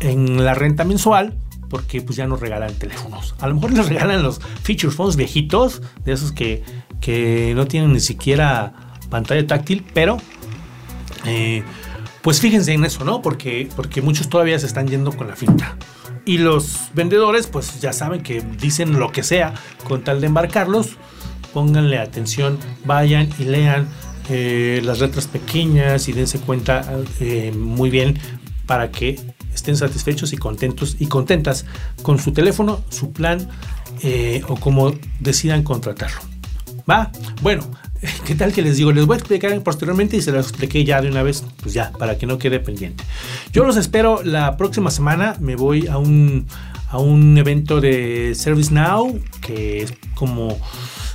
en 0.00 0.44
la 0.44 0.54
renta 0.54 0.84
mensual 0.84 1.34
porque 1.70 2.02
pues 2.02 2.16
ya 2.16 2.26
no 2.26 2.36
regalan 2.36 2.74
teléfonos. 2.74 3.36
A 3.38 3.46
lo 3.46 3.54
mejor 3.54 3.72
les 3.72 3.88
regalan 3.88 4.24
los 4.24 4.40
feature 4.62 4.92
phones 4.92 5.14
viejitos, 5.14 5.80
de 6.04 6.12
esos 6.12 6.32
que, 6.32 6.64
que 7.00 7.52
no 7.54 7.66
tienen 7.66 7.92
ni 7.92 8.00
siquiera 8.00 8.72
pantalla 9.08 9.46
táctil, 9.46 9.86
pero 9.94 10.18
eh, 11.24 11.62
pues 12.22 12.40
fíjense 12.40 12.72
en 12.72 12.84
eso, 12.84 13.04
¿no? 13.04 13.22
Porque, 13.22 13.68
porque 13.76 14.02
muchos 14.02 14.28
todavía 14.28 14.58
se 14.58 14.66
están 14.66 14.88
yendo 14.88 15.12
con 15.12 15.28
la 15.28 15.36
finta. 15.36 15.76
Y 16.24 16.38
los 16.38 16.90
vendedores, 16.94 17.46
pues 17.46 17.80
ya 17.80 17.92
saben 17.92 18.22
que 18.22 18.42
dicen 18.60 18.98
lo 18.98 19.10
que 19.10 19.22
sea 19.22 19.54
con 19.84 20.02
tal 20.02 20.20
de 20.20 20.26
embarcarlos. 20.26 20.96
Pónganle 21.52 21.98
atención, 21.98 22.58
vayan 22.84 23.28
y 23.38 23.44
lean 23.44 23.88
eh, 24.28 24.80
las 24.84 25.00
letras 25.00 25.26
pequeñas 25.26 26.08
y 26.08 26.12
dense 26.12 26.38
cuenta 26.38 26.84
eh, 27.18 27.52
muy 27.52 27.90
bien 27.90 28.18
para 28.66 28.90
que 28.90 29.18
estén 29.52 29.76
satisfechos 29.76 30.32
y 30.32 30.36
contentos 30.36 30.96
y 31.00 31.06
contentas 31.06 31.66
con 32.02 32.18
su 32.18 32.32
teléfono, 32.32 32.84
su 32.90 33.12
plan 33.12 33.48
o 34.48 34.56
como 34.56 34.94
decidan 35.18 35.62
contratarlo. 35.62 36.20
¿Va? 36.88 37.10
Bueno, 37.42 37.64
¿Qué 38.26 38.34
tal 38.34 38.52
que 38.52 38.62
les 38.62 38.76
digo? 38.76 38.92
Les 38.92 39.06
voy 39.06 39.14
a 39.14 39.18
explicar 39.18 39.58
posteriormente 39.62 40.16
y 40.16 40.22
se 40.22 40.32
los 40.32 40.48
expliqué 40.48 40.84
ya 40.84 41.00
de 41.00 41.08
una 41.10 41.22
vez, 41.22 41.44
pues 41.62 41.74
ya, 41.74 41.92
para 41.92 42.16
que 42.16 42.26
no 42.26 42.38
quede 42.38 42.60
pendiente. 42.60 43.04
Yo 43.52 43.64
los 43.64 43.76
espero 43.76 44.22
la 44.22 44.56
próxima 44.56 44.90
semana. 44.90 45.36
Me 45.40 45.56
voy 45.56 45.86
a 45.86 45.98
un, 45.98 46.46
a 46.88 46.98
un 46.98 47.36
evento 47.36 47.80
de 47.80 48.34
ServiceNow, 48.34 49.20
que 49.40 49.82
es 49.82 49.94
como 50.14 50.58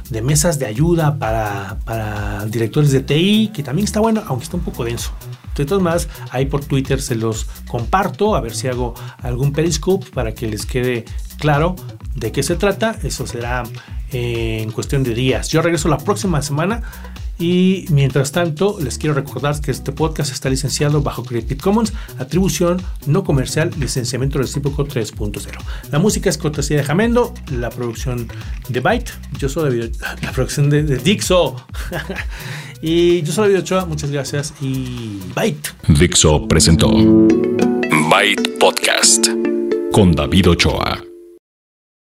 de 0.09 0.21
mesas 0.21 0.59
de 0.59 0.67
ayuda 0.67 1.17
para, 1.17 1.79
para 1.85 2.45
directores 2.45 2.91
de 2.91 3.01
TI, 3.01 3.51
que 3.53 3.63
también 3.63 3.85
está 3.85 3.99
bueno, 3.99 4.23
aunque 4.27 4.43
está 4.43 4.57
un 4.57 4.63
poco 4.63 4.85
denso. 4.85 5.11
De 5.55 5.65
todas 5.65 5.81
maneras, 5.81 6.09
ahí 6.31 6.45
por 6.45 6.63
Twitter 6.63 7.01
se 7.01 7.15
los 7.15 7.47
comparto, 7.67 8.35
a 8.35 8.41
ver 8.41 8.53
si 8.53 8.67
hago 8.67 8.93
algún 9.21 9.53
periscope 9.53 10.05
para 10.11 10.33
que 10.33 10.47
les 10.47 10.65
quede 10.65 11.05
claro 11.39 11.75
de 12.15 12.31
qué 12.31 12.43
se 12.43 12.55
trata. 12.55 12.97
Eso 13.03 13.27
será 13.27 13.63
en 14.11 14.71
cuestión 14.71 15.03
de 15.03 15.13
días. 15.13 15.49
Yo 15.49 15.61
regreso 15.61 15.89
la 15.89 15.97
próxima 15.97 16.41
semana 16.41 16.81
y 17.37 17.85
mientras 17.89 18.31
tanto 18.31 18.77
les 18.79 18.97
quiero 18.97 19.13
recordar 19.13 19.59
que 19.59 19.71
este 19.71 19.91
podcast 19.91 20.31
está 20.31 20.49
licenciado 20.49 21.01
bajo 21.01 21.23
Creative 21.23 21.59
Commons, 21.59 21.93
atribución 22.17 22.81
no 23.07 23.23
comercial, 23.23 23.71
licenciamiento 23.77 24.39
recíproco 24.39 24.85
3.0. 24.87 25.41
La 25.91 25.99
música 25.99 26.29
es 26.29 26.37
cortesía 26.37 26.77
de 26.77 26.83
Jamendo, 26.83 27.33
la 27.51 27.69
producción 27.69 28.27
de 28.69 28.79
Byte, 28.79 29.11
yo 29.37 29.49
soy 29.49 29.77
de 29.77 29.91
la 30.21 30.31
producción 30.31 30.69
de, 30.69 30.83
Dixo. 30.83 31.55
y 32.81 33.21
yo 33.23 33.33
soy 33.33 33.49
David 33.49 33.63
Ochoa, 33.63 33.85
muchas 33.85 34.11
gracias 34.11 34.53
y 34.61 35.19
Byte. 35.35 35.73
Dixo 35.89 36.47
presentó 36.47 36.89
Byte 36.89 38.57
Podcast 38.59 39.27
con 39.91 40.13
David 40.13 40.51
Ochoa. 40.51 41.14